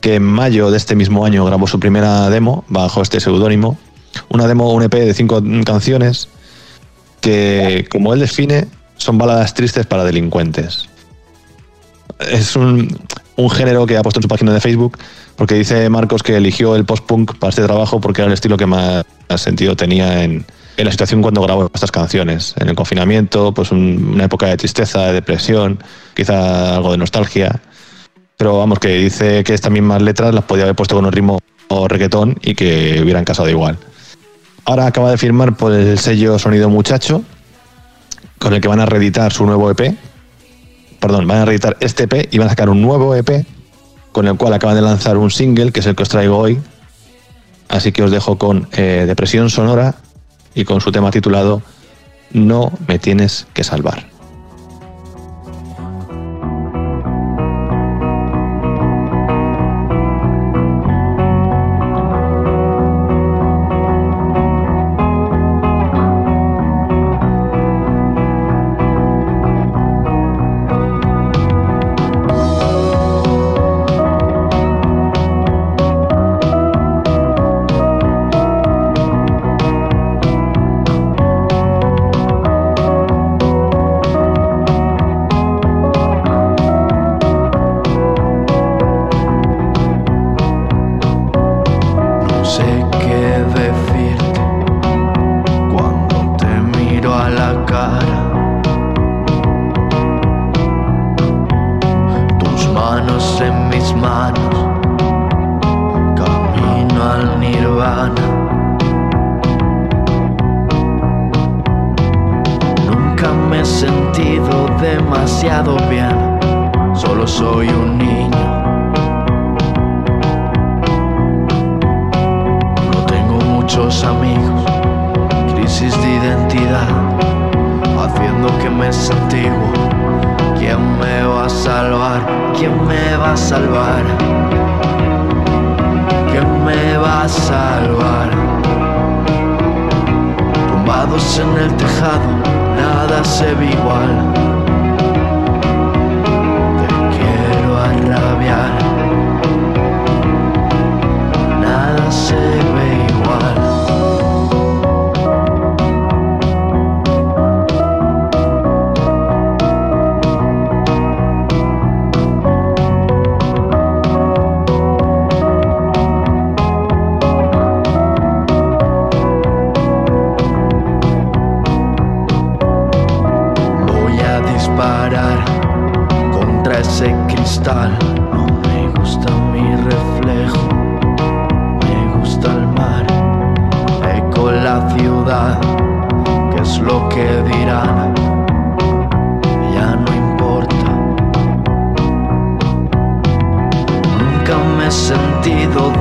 que 0.00 0.14
en 0.16 0.22
mayo 0.22 0.70
de 0.70 0.76
este 0.76 0.94
mismo 0.96 1.24
año 1.24 1.44
grabó 1.44 1.66
su 1.66 1.78
primera 1.78 2.28
demo 2.30 2.64
bajo 2.68 3.02
este 3.02 3.20
seudónimo. 3.20 3.78
Una 4.28 4.46
demo, 4.46 4.72
un 4.72 4.82
EP 4.82 4.92
de 4.94 5.14
cinco 5.14 5.42
canciones 5.64 6.28
que, 7.20 7.86
como 7.90 8.14
él 8.14 8.20
define, 8.20 8.66
son 8.96 9.18
baladas 9.18 9.54
tristes 9.54 9.86
para 9.86 10.04
delincuentes. 10.04 10.88
Es 12.30 12.56
un, 12.56 12.98
un 13.36 13.50
género 13.50 13.86
que 13.86 13.96
ha 13.96 14.02
puesto 14.02 14.18
en 14.20 14.22
su 14.22 14.28
página 14.28 14.52
de 14.52 14.60
Facebook 14.60 14.98
porque 15.36 15.54
dice 15.54 15.88
Marcos 15.88 16.22
que 16.22 16.36
eligió 16.36 16.76
el 16.76 16.84
post-punk 16.84 17.38
para 17.38 17.48
este 17.50 17.62
trabajo 17.62 18.00
porque 18.00 18.20
era 18.20 18.28
el 18.28 18.34
estilo 18.34 18.56
que 18.58 18.66
más 18.66 19.04
sentido 19.36 19.74
tenía 19.74 20.22
en, 20.24 20.44
en 20.76 20.84
la 20.84 20.90
situación 20.90 21.22
cuando 21.22 21.40
grabó 21.40 21.70
estas 21.72 21.90
canciones. 21.90 22.54
En 22.58 22.68
el 22.68 22.74
confinamiento, 22.74 23.54
pues 23.54 23.70
un- 23.70 24.10
una 24.14 24.24
época 24.24 24.46
de 24.46 24.56
tristeza, 24.58 25.06
de 25.06 25.12
depresión, 25.14 25.78
quizá 26.14 26.76
algo 26.76 26.92
de 26.92 26.98
nostalgia. 26.98 27.60
Pero 28.40 28.56
vamos, 28.56 28.78
que 28.78 28.88
dice 28.88 29.44
que 29.44 29.52
estas 29.52 29.70
mismas 29.70 30.00
letras 30.00 30.32
las 30.32 30.44
podía 30.44 30.64
haber 30.64 30.74
puesto 30.74 30.96
con 30.96 31.04
un 31.04 31.12
ritmo 31.12 31.40
reggaetón 31.68 32.38
y 32.40 32.54
que 32.54 32.98
hubieran 33.02 33.22
casado 33.22 33.50
igual. 33.50 33.76
Ahora 34.64 34.86
acaba 34.86 35.10
de 35.10 35.18
firmar 35.18 35.56
por 35.56 35.74
el 35.74 35.98
sello 35.98 36.38
Sonido 36.38 36.70
Muchacho, 36.70 37.22
con 38.38 38.54
el 38.54 38.62
que 38.62 38.68
van 38.68 38.80
a 38.80 38.86
reeditar 38.86 39.30
su 39.30 39.44
nuevo 39.44 39.70
EP. 39.70 39.94
Perdón, 41.00 41.26
van 41.26 41.36
a 41.36 41.44
reeditar 41.44 41.76
este 41.80 42.04
EP 42.04 42.32
y 42.32 42.38
van 42.38 42.46
a 42.46 42.50
sacar 42.52 42.70
un 42.70 42.80
nuevo 42.80 43.14
EP, 43.14 43.44
con 44.10 44.26
el 44.26 44.38
cual 44.38 44.54
acaban 44.54 44.74
de 44.74 44.80
lanzar 44.80 45.18
un 45.18 45.30
single, 45.30 45.70
que 45.70 45.80
es 45.80 45.86
el 45.86 45.94
que 45.94 46.04
os 46.04 46.08
traigo 46.08 46.38
hoy. 46.38 46.58
Así 47.68 47.92
que 47.92 48.02
os 48.02 48.10
dejo 48.10 48.38
con 48.38 48.68
eh, 48.72 49.04
Depresión 49.06 49.50
Sonora 49.50 49.96
y 50.54 50.64
con 50.64 50.80
su 50.80 50.90
tema 50.92 51.10
titulado 51.10 51.60
No 52.32 52.72
me 52.88 52.98
tienes 52.98 53.46
que 53.52 53.64
salvar. 53.64 54.19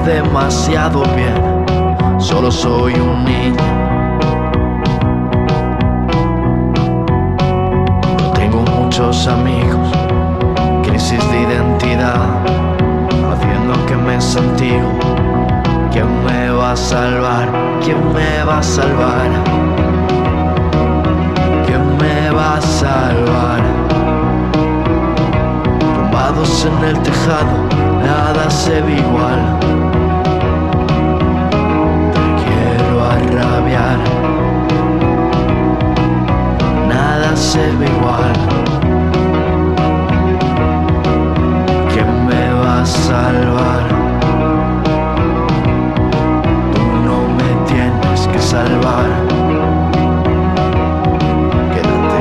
Demasiado 0.09 1.03
bien, 1.15 1.35
solo 2.19 2.51
soy 2.51 2.93
un 2.95 3.23
niño. 3.25 3.63
No 8.19 8.31
tengo 8.31 8.61
muchos 8.75 9.27
amigos, 9.27 9.87
crisis 10.81 11.23
de 11.31 11.41
identidad, 11.41 12.25
haciendo 13.31 13.85
que 13.85 13.95
me 13.95 14.19
sentigo. 14.19 14.89
¿Quién 15.91 16.07
me 16.25 16.49
va 16.49 16.71
a 16.71 16.75
salvar? 16.75 17.47
¿Quién 17.83 18.01
me 18.11 18.43
va 18.43 18.57
a 18.57 18.63
salvar? 18.63 19.29
¿Quién 21.67 21.97
me 21.99 22.31
va 22.31 22.55
a 22.55 22.61
salvar? 22.61 23.61
Tumbados 25.93 26.65
en 26.65 26.83
el 26.83 26.99
tejado, 27.03 27.55
nada 28.01 28.49
se 28.49 28.81
ve 28.81 28.93
igual. 28.93 29.88
Arrabiar. 33.19 33.99
Nada 36.87 37.35
se 37.35 37.63
ve 37.77 37.85
igual. 37.85 38.33
¿Quién 41.91 42.09
me 42.27 42.53
va 42.61 42.81
a 42.81 42.85
salvar? 42.85 43.83
Tú 46.73 46.83
no 47.07 47.17
me 47.37 47.49
tienes 47.67 48.27
que 48.27 48.39
salvar. 48.39 49.09
Quédate 51.73 52.19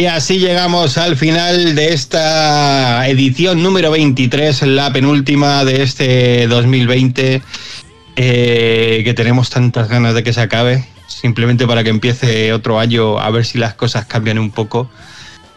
Y 0.00 0.06
así 0.06 0.38
llegamos 0.38 0.96
al 0.96 1.14
final 1.14 1.74
de 1.74 1.92
esta 1.92 3.06
edición 3.06 3.62
número 3.62 3.90
23, 3.90 4.62
la 4.62 4.90
penúltima 4.94 5.62
de 5.66 5.82
este 5.82 6.46
2020, 6.46 7.42
eh, 8.16 9.02
que 9.04 9.12
tenemos 9.12 9.50
tantas 9.50 9.90
ganas 9.90 10.14
de 10.14 10.22
que 10.22 10.32
se 10.32 10.40
acabe, 10.40 10.86
simplemente 11.06 11.66
para 11.66 11.84
que 11.84 11.90
empiece 11.90 12.50
otro 12.54 12.78
año 12.78 13.18
a 13.18 13.28
ver 13.28 13.44
si 13.44 13.58
las 13.58 13.74
cosas 13.74 14.06
cambian 14.06 14.38
un 14.38 14.50
poco 14.50 14.88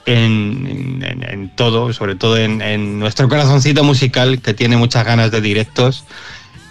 en, 0.06 1.50
todo, 1.56 1.94
sobre 1.94 2.16
todo 2.16 2.36
en, 2.36 2.62
en 2.62 3.00
nuestro 3.00 3.30
corazoncito 3.30 3.86
musical, 3.86 4.42
que 4.42 4.54
tiene 4.54 4.76
muchas 4.76 5.06
ganas 5.06 5.32
de 5.32 5.40
directos 5.40 6.04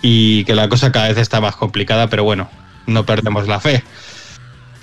y 0.02 0.44
que 0.44 0.54
la 0.54 0.68
cosa 0.68 0.92
cada 0.92 1.08
vez 1.08 1.16
está 1.16 1.40
más 1.40 1.56
complicada, 1.56 2.10
pero 2.10 2.22
bueno, 2.22 2.50
no 2.86 3.06
perdemos 3.06 3.48
la 3.48 3.60
fe. 3.60 3.82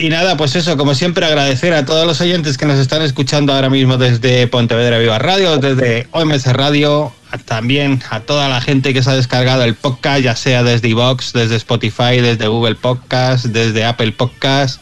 Y 0.02 0.08
nada, 0.08 0.38
pues 0.38 0.56
eso, 0.56 0.78
como 0.78 0.96
siempre, 0.96 1.26
agradecer 1.26 1.74
a 1.74 1.84
todos 1.84 2.08
los 2.08 2.22
oyentes 2.22 2.58
que 2.58 2.66
nos 2.66 2.80
están 2.80 3.02
escuchando 3.02 3.52
ahora 3.52 3.70
mismo 3.70 3.98
desde 3.98 4.48
Pontevedra 4.48 4.98
Viva 4.98 5.20
Radio, 5.20 5.58
desde 5.58 6.08
OMS 6.12 6.46
Radio, 6.54 7.12
también 7.44 8.02
a 8.10 8.22
toda 8.22 8.48
la 8.48 8.62
gente 8.62 8.94
que 8.94 9.04
se 9.04 9.10
ha 9.10 9.16
descargado 9.16 9.66
el 9.66 9.76
podcast, 9.76 10.22
ya 10.22 10.38
sea 10.38 10.64
desde 10.64 10.88
iVoox, 10.88 11.34
desde 11.34 11.58
Spotify, 11.58 12.22
desde 12.22 12.48
Google 12.48 12.76
Podcast, 12.76 13.48
desde 13.48 13.84
Apple 13.84 14.14
Podcast, 14.14 14.82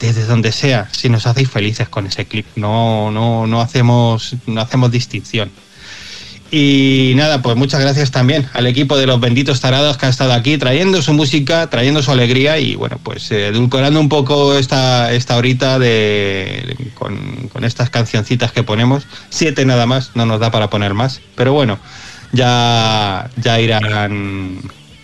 desde 0.00 0.24
donde 0.24 0.50
sea, 0.50 0.88
si 0.90 1.08
nos 1.08 1.24
hacéis 1.28 1.48
felices 1.48 1.88
con 1.88 2.08
ese 2.08 2.24
clip, 2.24 2.46
no, 2.56 3.12
no, 3.12 3.46
no 3.46 3.60
hacemos, 3.60 4.34
no 4.46 4.60
hacemos 4.60 4.90
distinción. 4.90 5.52
Y 6.54 7.14
nada, 7.16 7.40
pues 7.40 7.56
muchas 7.56 7.80
gracias 7.80 8.10
también 8.10 8.46
al 8.52 8.66
equipo 8.66 8.98
de 8.98 9.06
los 9.06 9.18
benditos 9.18 9.62
tarados 9.62 9.96
que 9.96 10.04
ha 10.04 10.10
estado 10.10 10.34
aquí 10.34 10.58
trayendo 10.58 11.00
su 11.00 11.14
música, 11.14 11.70
trayendo 11.70 12.02
su 12.02 12.10
alegría 12.10 12.58
y 12.58 12.74
bueno, 12.74 13.00
pues 13.02 13.32
eh, 13.32 13.46
edulcorando 13.46 13.98
un 13.98 14.10
poco 14.10 14.58
esta, 14.58 15.14
esta 15.14 15.38
horita 15.38 15.78
de, 15.78 16.76
con, 16.92 17.48
con 17.50 17.64
estas 17.64 17.88
cancioncitas 17.88 18.52
que 18.52 18.64
ponemos. 18.64 19.06
Siete 19.30 19.64
nada 19.64 19.86
más, 19.86 20.10
no 20.14 20.26
nos 20.26 20.40
da 20.40 20.50
para 20.50 20.68
poner 20.68 20.92
más, 20.92 21.22
pero 21.36 21.54
bueno, 21.54 21.78
ya, 22.32 23.30
ya 23.42 23.58
irán 23.58 24.60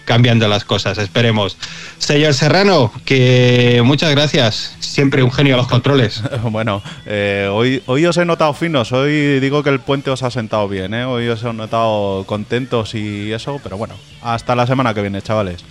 cambiando 0.09 0.49
las 0.49 0.65
cosas, 0.65 0.97
esperemos. 0.97 1.59
Señor 1.99 2.33
Serrano, 2.33 2.91
que 3.05 3.83
muchas 3.85 4.11
gracias, 4.11 4.75
siempre 4.81 5.23
un 5.23 5.31
genio 5.31 5.55
a 5.55 5.59
los 5.59 5.69
controles. 5.69 6.23
Bueno, 6.51 6.83
eh, 7.05 7.47
hoy, 7.53 7.83
hoy 7.85 8.07
os 8.07 8.17
he 8.17 8.25
notado 8.25 8.55
finos, 8.55 8.91
hoy 8.93 9.39
digo 9.39 9.63
que 9.63 9.69
el 9.69 9.81
puente 9.81 10.11
os 10.11 10.23
ha 10.23 10.31
sentado 10.31 10.67
bien, 10.67 10.95
¿eh? 10.95 11.05
hoy 11.05 11.29
os 11.29 11.43
he 11.45 11.53
notado 11.53 12.25
contentos 12.25 12.95
y 12.95 13.31
eso, 13.33 13.61
pero 13.63 13.77
bueno, 13.77 13.95
hasta 14.23 14.57
la 14.57 14.67
semana 14.67 14.95
que 14.95 15.03
viene, 15.03 15.21
chavales. 15.21 15.63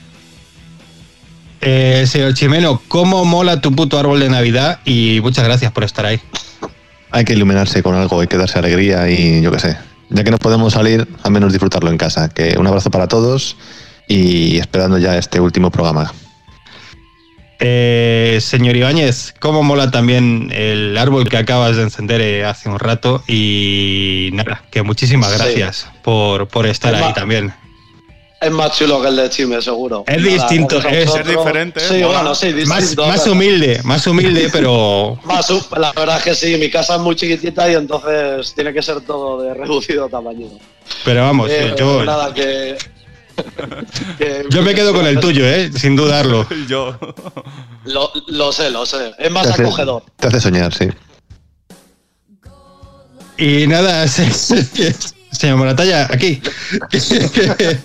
Eh, 1.62 2.06
señor 2.06 2.36
Chimeno, 2.36 2.80
¿cómo 2.88 3.26
mola 3.26 3.60
tu 3.60 3.76
puto 3.76 3.98
árbol 3.98 4.20
de 4.20 4.30
Navidad? 4.30 4.82
Y 4.86 5.20
muchas 5.24 5.46
gracias 5.46 5.72
por 5.72 5.84
estar 5.84 6.06
ahí. 6.06 6.22
Hay 7.10 7.26
que 7.26 7.34
iluminarse 7.34 7.82
con 7.82 7.96
algo, 7.96 8.22
hay 8.22 8.28
que 8.28 8.38
darse 8.38 8.60
alegría 8.60 9.10
y 9.10 9.42
yo 9.42 9.52
qué 9.52 9.60
sé. 9.60 9.78
Ya 10.10 10.24
que 10.24 10.30
no 10.30 10.38
podemos 10.38 10.74
salir, 10.74 11.08
al 11.24 11.32
menos 11.32 11.52
disfrutarlo 11.52 11.90
en 11.90 11.98
casa. 11.98 12.30
Que 12.30 12.56
un 12.60 12.68
abrazo 12.68 12.92
para 12.92 13.08
todos 13.08 13.58
y 14.08 14.58
esperando 14.58 14.98
ya 14.98 15.18
este 15.18 15.40
último 15.40 15.70
programa. 15.72 16.12
Eh, 17.60 18.38
señor 18.40 18.76
Ibáñez, 18.76 19.34
¿cómo 19.40 19.64
mola 19.64 19.90
también 19.90 20.52
el 20.56 20.96
árbol 20.96 21.28
que 21.28 21.38
acabas 21.38 21.76
de 21.76 21.84
encender 21.84 22.22
eh, 22.22 22.46
hace 22.46 22.70
un 22.70 22.78
rato? 22.78 23.24
Y 23.28 24.30
nada, 24.34 24.64
que 24.70 24.84
muchísimas 24.84 25.32
Sí. 25.32 25.38
gracias 25.40 25.88
por, 26.04 26.48
por 26.48 26.68
estar 26.68 26.94
Es 26.94 27.02
ahí 27.02 27.14
también. 27.14 27.52
Es 28.40 28.52
más 28.52 28.78
chulo 28.78 29.02
que 29.02 29.08
el 29.08 29.16
de 29.16 29.30
Chime, 29.32 29.60
seguro. 29.64 30.04
Es 30.06 30.22
Nada, 30.22 30.32
distinto, 30.32 30.78
es- 30.78 31.26
diferente, 31.26 31.80
Sí, 31.80 31.96
mola. 31.96 32.08
bueno, 32.20 32.36
sí, 32.36 32.54
Más, 32.68 32.80
distinto. 32.82 33.08
más 33.08 33.26
humilde, 33.26 33.82
más 33.84 34.06
humilde, 34.06 34.50
pero 34.54 35.18
Más 35.26 35.50
la 35.76 35.92
verdad 35.94 36.18
es 36.20 36.24
que 36.24 36.36
sí, 36.36 36.56
mi 36.58 36.70
casa 36.70 36.94
es 36.98 37.02
muy 37.02 37.16
chiquitita 37.16 37.68
y 37.72 37.74
entonces 37.74 38.54
tiene 38.54 38.72
que 38.72 38.84
ser 38.84 39.02
todo 39.02 39.42
de 39.42 39.56
reducido 39.56 40.08
tamaño. 40.08 40.46
pero 41.04 41.24
vamos, 41.24 41.50
Eh, 41.50 41.74
yo, 41.76 42.06
Nada, 42.06 42.32
que. 42.32 42.78
Que- 44.18 44.46
yo 44.50 44.62
me 44.62 44.74
quedo 44.76 44.94
con 44.94 45.06
el 45.06 45.20
tuyo, 45.20 45.46
eh, 45.46 45.72
sin 45.74 45.96
dudarlo. 45.96 46.48
Yo. 46.68 46.98
Lo, 47.86 48.12
lo 48.28 48.52
sé, 48.52 48.70
lo 48.70 48.86
sé. 48.86 49.14
Es 49.18 49.32
más 49.32 49.48
Te 49.48 49.54
hace- 49.54 49.62
acogedor. 49.64 50.04
Te 50.18 50.28
hace 50.28 50.42
soñar, 50.42 50.74
sí. 50.74 50.88
Y 53.38 53.68
nada, 53.68 54.08
se- 54.08 54.32
se- 54.32 54.96
señor 55.32 55.58
Moratalla, 55.58 56.06
aquí. 56.12 56.42
que, 56.90 57.78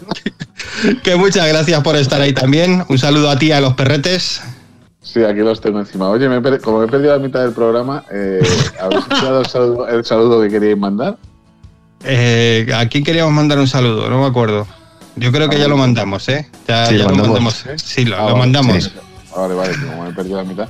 que 1.02 1.16
muchas 1.16 1.46
gracias 1.48 1.80
por 1.82 1.96
estar 1.96 2.20
ahí 2.20 2.32
también. 2.32 2.84
Un 2.88 2.98
saludo 2.98 3.30
a 3.30 3.38
ti 3.38 3.46
y 3.46 3.52
a 3.52 3.60
los 3.60 3.74
perretes. 3.74 4.40
Sí, 5.02 5.22
aquí 5.24 5.40
los 5.40 5.60
tengo 5.60 5.80
encima. 5.80 6.08
Oye, 6.08 6.28
me 6.28 6.36
he 6.36 6.40
per- 6.40 6.60
como 6.60 6.82
he 6.82 6.86
perdido 6.88 7.12
la 7.12 7.18
mitad 7.18 7.40
del 7.42 7.52
programa, 7.52 8.04
eh, 8.10 8.40
¿habéis 8.80 9.00
escuchado 9.02 9.40
el 9.40 9.46
saludo, 9.46 9.88
el 9.88 10.04
saludo 10.04 10.40
que 10.42 10.48
queríais 10.48 10.78
mandar? 10.78 11.18
Eh, 12.04 12.66
¿A 12.74 12.88
quién 12.88 13.04
queríamos 13.04 13.32
mandar 13.32 13.58
un 13.58 13.68
saludo? 13.68 14.08
No 14.08 14.20
me 14.22 14.26
acuerdo. 14.26 14.66
Yo 15.16 15.30
creo 15.32 15.48
que 15.48 15.58
ya 15.58 15.68
lo 15.68 15.76
mandamos, 15.76 16.28
¿eh? 16.28 16.48
Ya, 16.66 16.86
Sí, 16.86 16.96
ya 16.96 17.04
lo 17.04 17.14
mandamos. 17.16 17.28
mandamos. 17.64 17.82
Sí, 17.84 18.04
lo, 18.04 18.16
Ah, 18.16 18.18
lo 18.20 18.24
vale, 18.26 18.38
mandamos. 18.38 18.84
sí. 18.84 18.90
Vale, 19.36 19.54
vale, 19.54 19.74
como 19.86 20.04
me 20.04 20.10
he 20.10 20.12
perdido 20.12 20.36
la 20.38 20.44
mitad. 20.44 20.68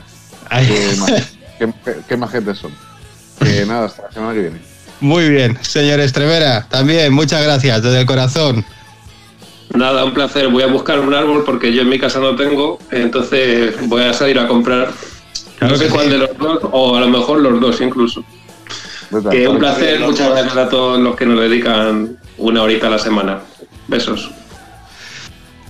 Ay. 0.50 0.66
Qué, 0.66 0.96
ma- 0.98 1.06
qué, 1.06 1.72
qué- 1.84 1.96
qué 2.08 2.16
majetes 2.16 2.58
son. 2.58 2.72
Que 3.38 3.64
nada, 3.66 3.86
hasta 3.86 4.02
la 4.02 4.12
semana 4.12 4.34
que 4.34 4.40
viene. 4.40 4.58
Muy 5.00 5.28
bien, 5.30 5.58
señor 5.62 5.98
Estrevera, 6.00 6.66
también 6.68 7.12
muchas 7.12 7.42
gracias 7.42 7.82
desde 7.82 8.00
el 8.00 8.06
corazón. 8.06 8.64
Nada, 9.74 10.04
un 10.04 10.12
placer. 10.14 10.48
Voy 10.48 10.62
a 10.62 10.66
buscar 10.66 11.00
un 11.00 11.12
árbol 11.14 11.42
porque 11.44 11.72
yo 11.72 11.82
en 11.82 11.88
mi 11.88 11.98
casa 11.98 12.20
no 12.20 12.36
tengo, 12.36 12.78
entonces 12.90 13.74
voy 13.88 14.02
a 14.02 14.12
salir 14.12 14.38
a 14.38 14.46
comprar. 14.46 14.90
Claro 15.58 15.74
no 15.74 15.78
sé 15.78 15.86
que 15.86 15.90
cuál 15.90 16.04
sí. 16.06 16.10
de 16.12 16.18
los 16.18 16.36
dos, 16.38 16.58
o 16.70 16.96
a 16.96 17.00
lo 17.00 17.08
mejor 17.08 17.40
los 17.40 17.60
dos 17.60 17.80
incluso. 17.80 18.22
Que 19.30 19.46
un 19.48 19.58
placer, 19.58 20.00
muchas 20.00 20.30
gracias 20.30 20.56
a 20.56 20.68
todos 20.68 20.98
los 21.00 21.16
que 21.16 21.26
nos 21.26 21.40
dedican 21.40 22.16
una 22.38 22.62
horita 22.62 22.86
a 22.86 22.90
la 22.90 22.98
semana. 22.98 23.40
Besos. 23.92 24.30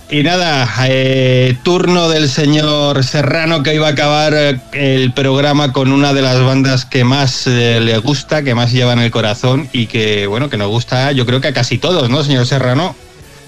Y 0.09 0.23
nada, 0.23 0.69
eh, 0.87 1.57
turno 1.63 2.07
del 2.07 2.29
señor 2.29 3.03
Serrano 3.03 3.63
que 3.63 3.75
iba 3.75 3.87
a 3.87 3.91
acabar 3.91 4.33
eh, 4.33 4.59
el 4.71 5.11
programa 5.11 5.73
con 5.73 5.91
una 5.91 6.13
de 6.13 6.21
las 6.21 6.41
bandas 6.41 6.85
que 6.85 7.03
más 7.03 7.47
eh, 7.47 7.81
le 7.81 7.97
gusta, 7.97 8.41
que 8.41 8.55
más 8.55 8.71
lleva 8.71 8.93
en 8.93 8.99
el 8.99 9.11
corazón 9.11 9.67
y 9.73 9.87
que, 9.87 10.25
bueno, 10.27 10.49
que 10.49 10.57
nos 10.57 10.69
gusta 10.69 11.11
yo 11.11 11.25
creo 11.25 11.41
que 11.41 11.49
a 11.49 11.53
casi 11.53 11.79
todos, 11.79 12.09
¿no, 12.09 12.23
señor 12.23 12.45
Serrano? 12.45 12.95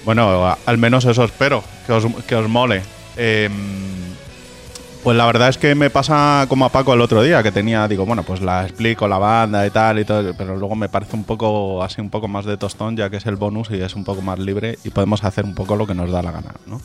Bueno, 0.04 0.56
al 0.66 0.78
menos 0.78 1.06
eso 1.06 1.24
espero, 1.24 1.64
que 1.86 1.92
os, 1.92 2.04
que 2.26 2.34
os 2.34 2.48
mole. 2.48 2.82
Eh, 3.16 3.48
pues 5.06 5.16
la 5.16 5.26
verdad 5.26 5.50
es 5.50 5.56
que 5.56 5.76
me 5.76 5.88
pasa 5.88 6.46
como 6.48 6.64
a 6.64 6.68
Paco 6.68 6.92
el 6.92 7.00
otro 7.00 7.22
día, 7.22 7.40
que 7.40 7.52
tenía, 7.52 7.86
digo, 7.86 8.04
bueno, 8.04 8.24
pues 8.24 8.40
la 8.40 8.64
explico, 8.64 9.06
la 9.06 9.18
banda 9.18 9.64
y 9.64 9.70
tal 9.70 10.00
y 10.00 10.04
todo, 10.04 10.34
pero 10.36 10.56
luego 10.56 10.74
me 10.74 10.88
parece 10.88 11.14
un 11.14 11.22
poco, 11.22 11.80
así 11.84 12.00
un 12.00 12.10
poco 12.10 12.26
más 12.26 12.44
de 12.44 12.56
tostón, 12.56 12.96
ya 12.96 13.08
que 13.08 13.18
es 13.18 13.26
el 13.26 13.36
bonus 13.36 13.70
y 13.70 13.80
es 13.80 13.94
un 13.94 14.02
poco 14.02 14.20
más 14.20 14.40
libre 14.40 14.80
y 14.82 14.90
podemos 14.90 15.22
hacer 15.22 15.44
un 15.44 15.54
poco 15.54 15.76
lo 15.76 15.86
que 15.86 15.94
nos 15.94 16.10
da 16.10 16.22
la 16.22 16.32
gana, 16.32 16.54
¿no? 16.66 16.80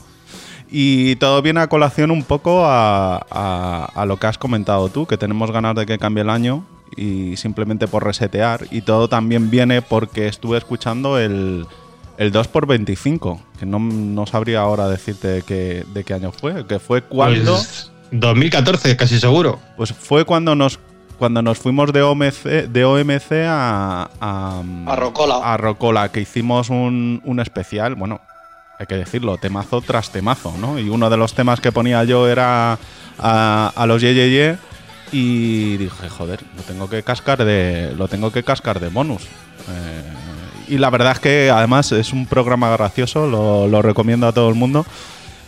Y 0.70 1.16
todo 1.16 1.42
viene 1.42 1.62
a 1.62 1.66
colación 1.66 2.12
un 2.12 2.22
poco 2.22 2.62
a, 2.64 4.04
lo 4.06 4.16
que 4.18 4.26
has 4.28 4.38
comentado 4.38 4.88
tú, 4.88 5.04
que 5.04 5.16
tenemos 5.16 5.50
ganas 5.50 5.74
de 5.74 5.84
que 5.84 5.98
cambie 5.98 6.22
el 6.22 6.30
año 6.30 6.64
y 6.96 7.36
simplemente 7.36 7.88
por 7.88 8.04
resetear. 8.04 8.68
Y 8.70 8.82
todo 8.82 9.08
también 9.08 9.50
viene 9.50 9.82
porque 9.82 10.28
estuve 10.28 10.58
escuchando 10.58 11.18
el, 11.18 11.66
el 12.18 12.32
2x25, 12.32 13.40
que 13.58 13.66
no, 13.66 13.80
no 13.80 14.26
sabría 14.26 14.60
ahora 14.60 14.86
decirte 14.86 15.26
de 15.26 15.42
qué, 15.42 15.84
de 15.92 16.04
qué 16.04 16.14
año 16.14 16.30
fue, 16.30 16.64
que 16.68 16.78
fue 16.78 17.02
cuando... 17.02 17.54
Pues, 17.54 17.91
2014, 18.12 18.96
casi 18.96 19.18
seguro. 19.18 19.58
Pues 19.76 19.92
fue 19.92 20.24
cuando 20.24 20.54
nos 20.54 20.78
cuando 21.18 21.40
nos 21.40 21.58
fuimos 21.58 21.92
de 21.92 22.02
OMC, 22.02 22.42
de 22.68 22.84
OMC 22.84 23.32
a, 23.46 24.10
a, 24.20 24.62
A 24.86 24.96
Rocola. 24.96 25.36
a 25.44 25.56
Rocola, 25.56 26.10
que 26.10 26.20
hicimos 26.20 26.68
un, 26.68 27.20
un 27.24 27.38
especial, 27.38 27.94
bueno, 27.94 28.20
hay 28.80 28.86
que 28.86 28.96
decirlo, 28.96 29.38
temazo 29.38 29.82
tras 29.82 30.10
temazo, 30.10 30.52
¿no? 30.58 30.80
Y 30.80 30.88
uno 30.88 31.10
de 31.10 31.16
los 31.16 31.34
temas 31.34 31.60
que 31.60 31.70
ponía 31.70 32.02
yo 32.02 32.28
era 32.28 32.76
a, 33.20 33.72
a 33.76 33.86
los 33.86 34.02
Ye 34.02 34.14
Ye 34.14 34.30
Ye, 34.30 34.56
y 35.12 35.76
dije, 35.76 36.08
joder, 36.08 36.40
lo 36.56 36.62
tengo 36.64 36.88
que 36.90 37.04
cascar 37.04 37.44
de, 37.44 37.94
lo 37.96 38.08
tengo 38.08 38.32
que 38.32 38.42
cascar 38.42 38.80
de 38.80 38.88
bonus. 38.88 39.22
Eh, 39.22 40.02
y 40.68 40.78
la 40.78 40.90
verdad 40.90 41.12
es 41.12 41.20
que 41.20 41.50
además 41.50 41.92
es 41.92 42.12
un 42.12 42.26
programa 42.26 42.70
gracioso, 42.70 43.28
lo, 43.28 43.68
lo 43.68 43.80
recomiendo 43.82 44.26
a 44.26 44.32
todo 44.32 44.48
el 44.48 44.56
mundo. 44.56 44.84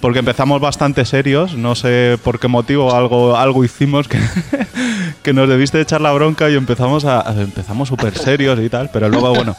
Porque 0.04 0.18
empezamos 0.18 0.60
bastante 0.60 1.06
serios, 1.06 1.54
no 1.54 1.74
sé 1.74 2.18
por 2.22 2.38
qué 2.38 2.46
motivo 2.46 2.94
algo, 2.94 3.38
algo 3.38 3.64
hicimos 3.64 4.06
que, 4.06 4.18
que 5.22 5.32
nos 5.32 5.48
debiste 5.48 5.80
echar 5.80 6.02
la 6.02 6.12
bronca 6.12 6.50
y 6.50 6.56
empezamos 6.56 7.06
a 7.06 7.24
empezamos 7.40 7.88
súper 7.88 8.14
serios 8.14 8.60
y 8.60 8.68
tal, 8.68 8.90
pero 8.92 9.08
luego 9.08 9.34
bueno, 9.34 9.56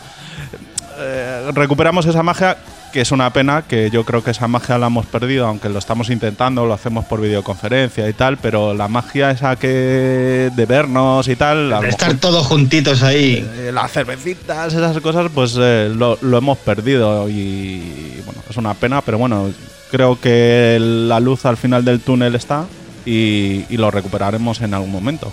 eh, 1.00 1.50
recuperamos 1.52 2.06
esa 2.06 2.22
magia 2.22 2.58
que 2.94 3.02
es 3.02 3.12
una 3.12 3.34
pena 3.34 3.64
que 3.64 3.90
yo 3.90 4.06
creo 4.06 4.24
que 4.24 4.30
esa 4.32 4.48
magia 4.48 4.78
la 4.78 4.86
hemos 4.86 5.08
perdido, 5.08 5.48
aunque 5.48 5.68
lo 5.68 5.80
estamos 5.80 6.12
intentando, 6.12 6.68
lo 6.68 6.76
hacemos 6.76 7.06
por 7.06 7.20
videoconferencia 7.22 8.08
y 8.08 8.14
tal, 8.14 8.38
pero 8.38 8.76
la 8.76 8.88
magia 8.88 9.32
esa 9.32 9.56
que 9.56 10.52
de 10.56 10.66
vernos 10.68 11.28
y 11.28 11.36
tal, 11.36 11.72
De 11.82 11.90
estar 11.90 12.10
mejor- 12.10 12.22
todos 12.22 12.46
juntitos 12.46 13.02
ahí. 13.02 13.44
eh, 13.58 13.72
las 13.74 13.92
cervecitas, 13.92 14.76
esas 14.76 15.00
cosas, 15.00 15.32
pues 15.34 15.56
eh, 15.60 15.92
lo, 15.94 16.20
lo 16.22 16.38
hemos 16.38 16.60
perdido 16.60 17.28
y 17.30 18.22
bueno, 18.28 18.42
es 18.48 18.56
una 18.58 18.76
pena, 18.76 19.02
pero 19.02 19.18
bueno, 19.18 19.50
creo 19.96 20.20
que 20.20 20.78
la 20.80 21.22
luz 21.22 21.46
al 21.46 21.56
final 21.56 21.86
del 21.86 22.02
túnel 22.02 22.36
está 22.36 22.66
y, 23.06 23.64
y 23.70 23.78
lo 23.78 23.92
recuperaremos 23.92 24.60
en 24.60 24.74
algún 24.74 24.92
momento. 24.92 25.32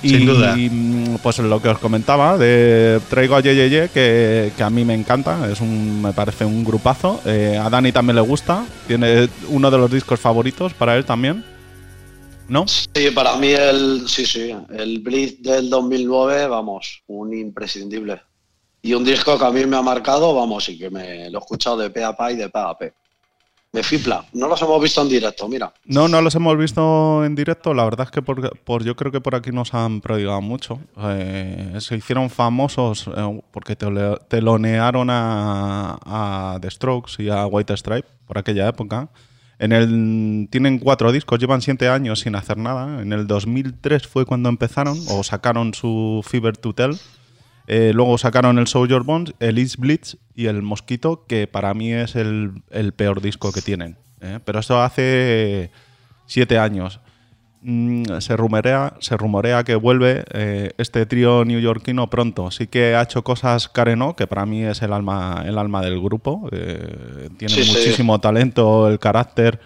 Sin 0.00 0.22
y, 0.22 0.24
duda. 0.24 0.56
mm, 0.56 1.18
pues 1.22 1.38
lo 1.40 1.60
que 1.60 1.68
os 1.68 1.78
comentaba, 1.78 2.38
de 2.38 2.98
traigo 3.10 3.36
a 3.36 3.40
Yeyeye, 3.42 3.90
que, 3.90 4.52
que 4.56 4.62
a 4.62 4.70
mí 4.70 4.86
me 4.86 4.94
encanta, 4.94 5.50
es 5.52 5.60
un, 5.60 6.00
me 6.00 6.12
parece 6.14 6.46
un 6.46 6.64
grupazo. 6.64 7.20
Eh, 7.26 7.60
a 7.60 7.68
Dani 7.68 7.92
también 7.92 8.16
le 8.16 8.22
gusta, 8.22 8.64
tiene 8.86 9.28
uno 9.48 9.70
de 9.70 9.76
los 9.76 9.90
discos 9.90 10.18
favoritos 10.18 10.72
para 10.72 10.96
él 10.96 11.04
también. 11.04 11.44
¿No? 12.48 12.64
Sí, 12.66 13.10
para 13.14 13.36
mí 13.36 13.48
el, 13.48 14.08
sí, 14.08 14.24
sí, 14.24 14.56
el 14.70 15.00
Blitz 15.00 15.42
del 15.42 15.68
2009, 15.68 16.46
vamos, 16.48 17.02
un 17.06 17.34
imprescindible. 17.34 18.22
Y 18.82 18.94
un 18.94 19.04
disco 19.04 19.38
que 19.38 19.44
a 19.44 19.50
mí 19.50 19.66
me 19.66 19.76
ha 19.76 19.82
marcado, 19.82 20.34
vamos, 20.34 20.68
y 20.70 20.78
que 20.78 20.88
me 20.88 21.28
lo 21.28 21.38
he 21.38 21.42
escuchado 21.42 21.76
de 21.76 21.90
pe 21.90 22.02
a 22.02 22.16
pa 22.16 22.32
y 22.32 22.36
de 22.36 22.48
pa 22.48 22.70
a 22.70 22.78
pe. 22.78 22.94
Me 23.72 23.84
fipla. 23.84 24.24
No 24.32 24.48
los 24.48 24.60
hemos 24.62 24.82
visto 24.82 25.00
en 25.00 25.08
directo, 25.08 25.46
mira. 25.46 25.72
No, 25.84 26.08
no 26.08 26.20
los 26.20 26.34
hemos 26.34 26.58
visto 26.58 27.24
en 27.24 27.36
directo. 27.36 27.72
La 27.72 27.84
verdad 27.84 28.06
es 28.06 28.10
que 28.10 28.20
por, 28.20 28.84
yo 28.84 28.96
creo 28.96 29.12
que 29.12 29.20
por 29.20 29.36
aquí 29.36 29.52
nos 29.52 29.74
han 29.74 30.00
prodigado 30.00 30.40
mucho. 30.40 30.80
Eh, 30.98 31.76
se 31.78 31.96
hicieron 31.96 32.30
famosos 32.30 33.08
eh, 33.16 33.40
porque 33.52 33.76
telonearon 33.76 35.08
a, 35.10 35.98
a 36.04 36.58
The 36.60 36.70
Strokes 36.70 37.22
y 37.22 37.28
a 37.28 37.46
White 37.46 37.76
Stripe 37.76 38.08
por 38.26 38.38
aquella 38.38 38.68
época. 38.68 39.08
En 39.60 39.72
el, 39.72 40.48
tienen 40.50 40.78
cuatro 40.78 41.12
discos, 41.12 41.38
llevan 41.38 41.60
siete 41.60 41.86
años 41.86 42.20
sin 42.20 42.34
hacer 42.34 42.56
nada. 42.56 43.02
En 43.02 43.12
el 43.12 43.26
2003 43.26 44.08
fue 44.08 44.24
cuando 44.24 44.48
empezaron 44.48 44.98
o 45.10 45.22
sacaron 45.22 45.74
su 45.74 46.24
Fever 46.26 46.56
to 46.56 46.72
Tell. 46.72 46.96
Eh, 47.72 47.92
luego 47.94 48.18
sacaron 48.18 48.58
el 48.58 48.66
Soldier 48.66 49.02
Bones, 49.02 49.32
el 49.38 49.56
East 49.56 49.76
Blitz 49.76 50.16
y 50.34 50.46
el 50.46 50.60
Mosquito, 50.60 51.24
que 51.28 51.46
para 51.46 51.72
mí 51.72 51.92
es 51.92 52.16
el, 52.16 52.62
el 52.72 52.92
peor 52.92 53.20
disco 53.20 53.52
que 53.52 53.62
tienen. 53.62 53.96
¿eh? 54.20 54.40
Pero 54.44 54.58
eso 54.58 54.82
hace 54.82 55.70
siete 56.26 56.58
años. 56.58 56.98
Mm, 57.62 58.18
se, 58.18 58.36
rumorea, 58.36 58.94
se 58.98 59.16
rumorea 59.16 59.62
que 59.62 59.76
vuelve 59.76 60.24
eh, 60.32 60.72
este 60.78 61.06
trío 61.06 61.44
neoyorquino 61.44 62.10
pronto. 62.10 62.50
Sí 62.50 62.66
que 62.66 62.96
ha 62.96 63.02
hecho 63.02 63.22
cosas 63.22 63.68
Careno, 63.68 64.16
que 64.16 64.26
para 64.26 64.46
mí 64.46 64.64
es 64.64 64.82
el 64.82 64.92
alma, 64.92 65.44
el 65.46 65.56
alma 65.56 65.80
del 65.80 66.00
grupo. 66.00 66.48
Tiene 67.38 67.54
Sí, 67.54 67.62
sí. 67.62 67.70
muchísimo 67.70 68.20
talento, 68.20 68.88
el 68.88 68.98
carácter. 68.98 69.60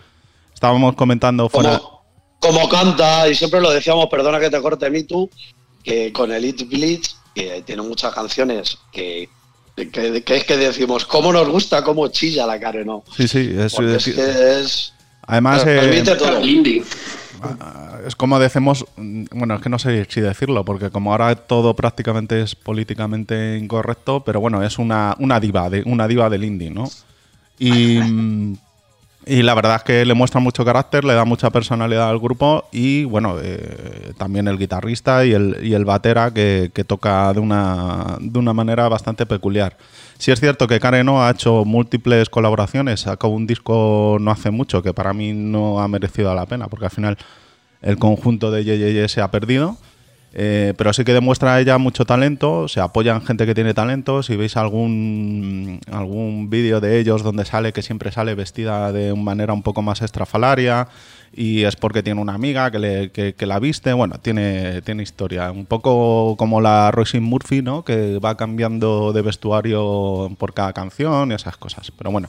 Estábamos 0.53 0.95
comentando 0.95 1.49
fuera. 1.49 1.79
Como, 1.79 2.03
como 2.39 2.69
canta, 2.69 3.27
y 3.31 3.35
siempre 3.35 3.63
lo 3.63 3.71
decíamos, 3.71 4.09
perdona 4.11 4.39
que 4.41 4.51
te 4.51 4.61
corte 4.61 4.91
mi 4.91 5.05
tú, 5.05 5.31
que 5.83 6.13
con 6.13 6.31
el 6.33 6.45
It 6.45 6.69
Blitz, 6.69 7.17
que 7.35 7.62
tiene 7.66 7.82
muchas 7.82 8.14
canciones 8.14 8.78
que, 8.93 9.28
que, 9.76 10.22
que 10.24 10.37
es 10.37 10.45
que 10.45 10.57
decimos, 10.57 11.05
cómo 11.05 11.32
nos 11.32 11.49
gusta, 11.49 11.82
cómo 11.82 12.09
chilla 12.09 12.47
la 12.47 12.61
cara, 12.61 12.85
¿no? 12.85 13.03
Sí, 13.16 13.26
sí, 13.28 13.53
es, 13.59 13.78
es 13.78 14.07
es- 14.09 14.14
que 14.14 14.61
es. 14.61 14.93
además 15.26 15.62
eh, 15.62 15.78
permite 15.80 16.14
todo. 16.16 16.41
es 18.07 18.16
como 18.16 18.39
decimos, 18.39 18.85
mm, 18.97 19.24
bueno, 19.32 19.55
es 19.57 19.61
que 19.62 19.68
no 19.68 19.78
sé 19.78 20.07
si 20.09 20.20
decirlo, 20.20 20.64
porque 20.64 20.91
como 20.91 21.12
ahora 21.12 21.35
todo 21.35 21.74
prácticamente 21.74 22.41
es 22.41 22.55
políticamente 22.55 23.59
incorrecto, 23.59 24.22
pero 24.24 24.41
bueno, 24.41 24.62
es 24.62 24.78
una, 24.78 25.16
una 25.18 25.41
diva, 25.41 25.68
de, 25.70 25.82
una 25.87 26.07
diva 26.07 26.30
del 26.30 26.45
indie, 26.45 26.70
¿no? 26.70 26.89
Y, 27.59 27.99
mm, 28.03 28.57
y 29.27 29.43
la 29.43 29.55
verdad 29.55 29.77
es 29.77 29.83
que 29.83 30.05
le 30.05 30.14
muestra 30.14 30.41
mucho 30.41 30.64
carácter, 30.64 31.05
le 31.05 31.14
da 31.14 31.25
mucha 31.25 31.51
personalidad 31.51 32.11
al 32.11 32.18
grupo 32.18 32.64
y 32.72 33.05
bueno, 33.05 33.37
eh, 33.43 34.12
también 34.18 34.49
el 34.49 34.59
guitarrista 34.59 35.25
y 35.25 35.33
el, 35.33 35.59
y 35.62 35.75
el 35.75 35.85
batera 35.85 36.33
que, 36.33 36.70
que 36.75 36.85
toca 36.85 37.33
de 37.33 37.41
una, 37.41 38.18
de 38.20 38.39
una 38.39 38.53
manera 38.53 38.89
bastante 38.89 39.25
peculiar. 39.27 39.77
Sí 40.18 40.31
es 40.31 40.41
cierto 40.41 40.66
que 40.66 40.79
Kareno 40.79 41.25
ha 41.25 41.31
hecho 41.31 41.64
múltiples 41.64 42.29
colaboraciones, 42.29 43.01
sacó 43.01 43.29
un 43.29 43.47
disco 43.47 44.18
no 44.20 44.31
hace 44.31 44.51
mucho 44.51 44.83
que 44.83 44.93
para 44.93 45.12
mí 45.12 45.33
no 45.33 45.81
ha 45.81 45.89
merecido 45.89 46.35
la 46.35 46.47
pena, 46.47 46.68
porque 46.68 46.87
al 46.87 46.91
final 46.91 47.16
el 47.83 47.99
conjunto 47.99 48.51
de 48.51 48.64
Yeyeye 48.64 49.09
se 49.09 49.20
ha 49.20 49.31
perdido. 49.31 49.77
Eh, 50.37 50.74
pero 50.76 50.93
sí 50.93 51.05
que 51.05 51.12
demuestra 51.12 51.61
ella 51.61 51.78
mucho 51.78 52.05
talento, 52.05 52.66
se 52.66 52.80
apoya 52.80 53.14
en 53.14 53.22
gente 53.22 53.47
que 53.47 53.55
tiene 53.55 53.72
talento. 53.72 54.22
Si 54.24 54.35
veis 54.35 54.57
algún, 54.57 55.80
algún 55.93 56.51
vídeo 56.51 56.80
de 56.80 56.99
ellos 56.99 57.22
donde 57.22 57.45
sale, 57.45 57.72
que 57.72 57.82
siempre 57.82 58.11
sale 58.11 58.35
vestida 58.35 58.93
de 58.93 59.12
una 59.12 59.22
manera 59.22 59.53
un 59.53 59.62
poco 59.62 59.80
más 59.80 60.03
estrafalaria, 60.03 60.89
y 61.32 61.62
es 61.62 61.76
porque 61.76 62.03
tiene 62.03 62.20
una 62.20 62.35
amiga 62.35 62.70
que, 62.72 62.78
le, 62.80 63.11
que, 63.11 63.47
la 63.47 63.61
viste, 63.61 63.93
bueno, 63.93 64.18
tiene, 64.18 64.82
tiene 64.82 65.05
historia. 65.05 65.53
Un 65.53 65.66
poco 65.66 66.37
como 66.37 66.61
la 66.61 66.91
Roisin 66.91 67.22
Murphy, 67.22 67.62
¿no? 67.62 67.85
que 67.85 68.18
va 68.18 68.37
cambiando 68.37 69.12
de 69.12 69.22
vestuario 69.22 70.35
por 70.37 70.53
cada 70.53 70.72
canción 70.72 71.30
y 71.30 71.35
esas 71.35 71.57
cosas. 71.57 71.93
Pero 71.97 72.11
bueno. 72.11 72.28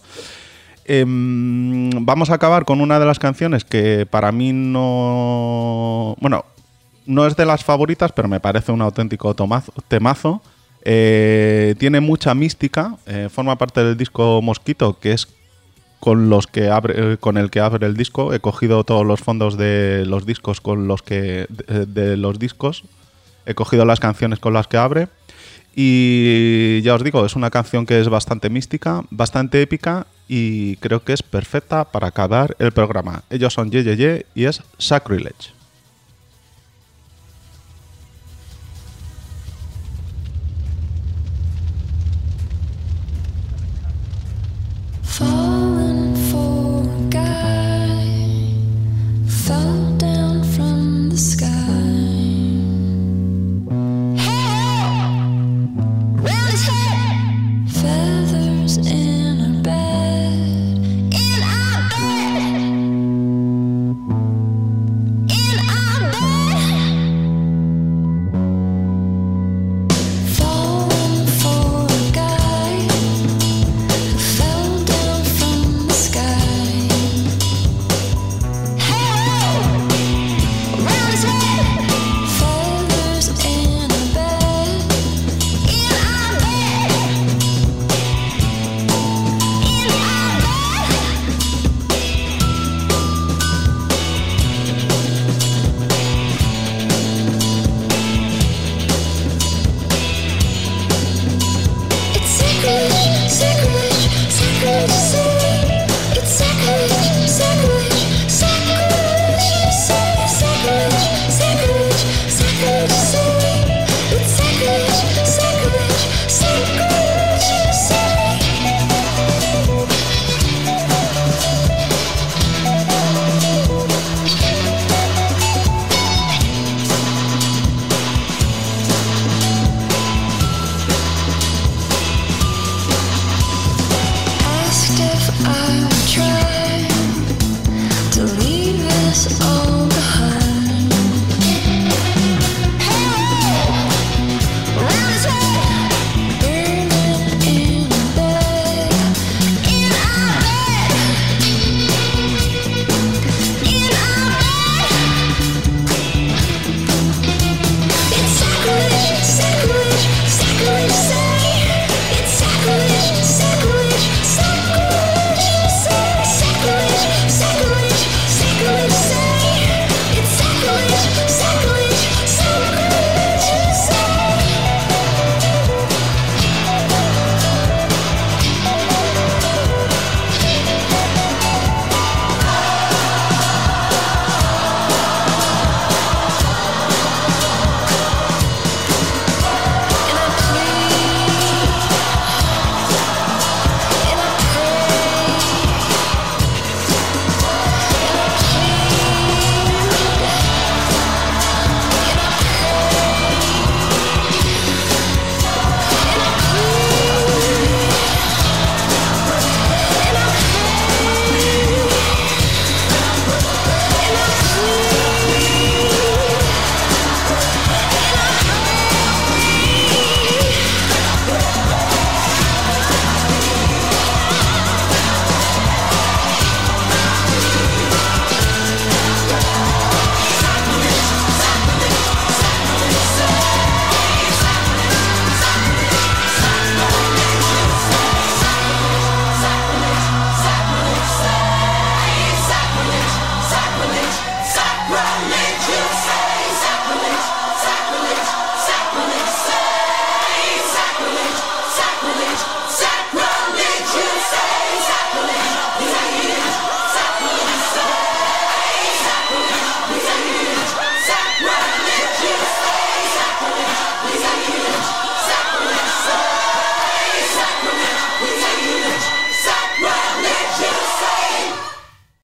Em, 0.88 1.90
vamos 2.06 2.30
a 2.30 2.36
acabar 2.36 2.64
con 2.64 2.80
una 2.80 3.00
de 3.00 3.08
las 3.08 3.18
canciones 3.18 3.66
que 3.66 4.06
para 4.06 4.32
mí 4.32 4.54
no. 4.54 6.16
Bueno, 6.20 6.46
no 7.06 7.26
es 7.26 7.36
de 7.36 7.46
las 7.46 7.64
favoritas, 7.64 8.12
pero 8.12 8.28
me 8.28 8.40
parece 8.40 8.72
un 8.72 8.82
auténtico 8.82 9.36
temazo. 9.88 10.42
Eh, 10.84 11.76
tiene 11.80 12.00
mucha 12.00 12.36
mística, 12.36 12.98
eh, 13.08 13.30
forma 13.32 13.58
parte 13.58 13.84
del 13.84 13.98
disco 13.98 14.42
Mosquito, 14.42 15.00
que 15.00 15.14
es 15.14 15.28
con 16.00 16.30
los 16.30 16.46
que 16.46 16.70
abre, 16.70 17.14
eh, 17.14 17.18
el 17.36 17.50
que 17.50 17.60
abre 17.60 17.88
el 17.88 17.98
disco. 17.98 18.34
He 18.34 18.40
cogido 18.40 18.84
todos 18.84 19.06
los 19.06 19.20
fondos 19.20 19.58
de 19.58 20.06
los 20.06 20.26
discos 20.26 20.62
con 20.62 20.88
los 20.88 21.02
que 21.02 21.48
de, 21.50 21.86
de 21.86 22.18
los 22.18 22.38
discos. 22.38 22.84
He 23.48 23.56
cogido 23.56 23.86
las 23.86 24.00
canciones 24.00 24.40
con 24.40 24.54
las 24.54 24.68
que 24.68 24.78
abre. 24.78 25.08
Y 25.76 26.82
ya 26.84 26.96
os 26.96 27.04
digo, 27.04 27.26
es 27.26 27.36
una 27.36 27.50
canción 27.50 27.86
que 27.86 28.00
es 28.00 28.08
bastante 28.08 28.50
mística, 28.50 29.04
bastante 29.10 29.62
épica 29.62 30.08
y 30.28 30.78
creo 30.78 31.04
que 31.04 31.14
es 31.14 31.22
perfecta 31.22 31.84
para 31.86 32.08
acabar 32.08 32.56
el 32.60 32.72
programa. 32.72 33.24
Ellos 33.30 33.54
son 33.54 33.72
Ye 33.72 33.84
Ye 33.84 33.98
Ye 33.98 34.26
y 34.36 34.46
es 34.46 34.62
Sacrilege. 34.78 35.55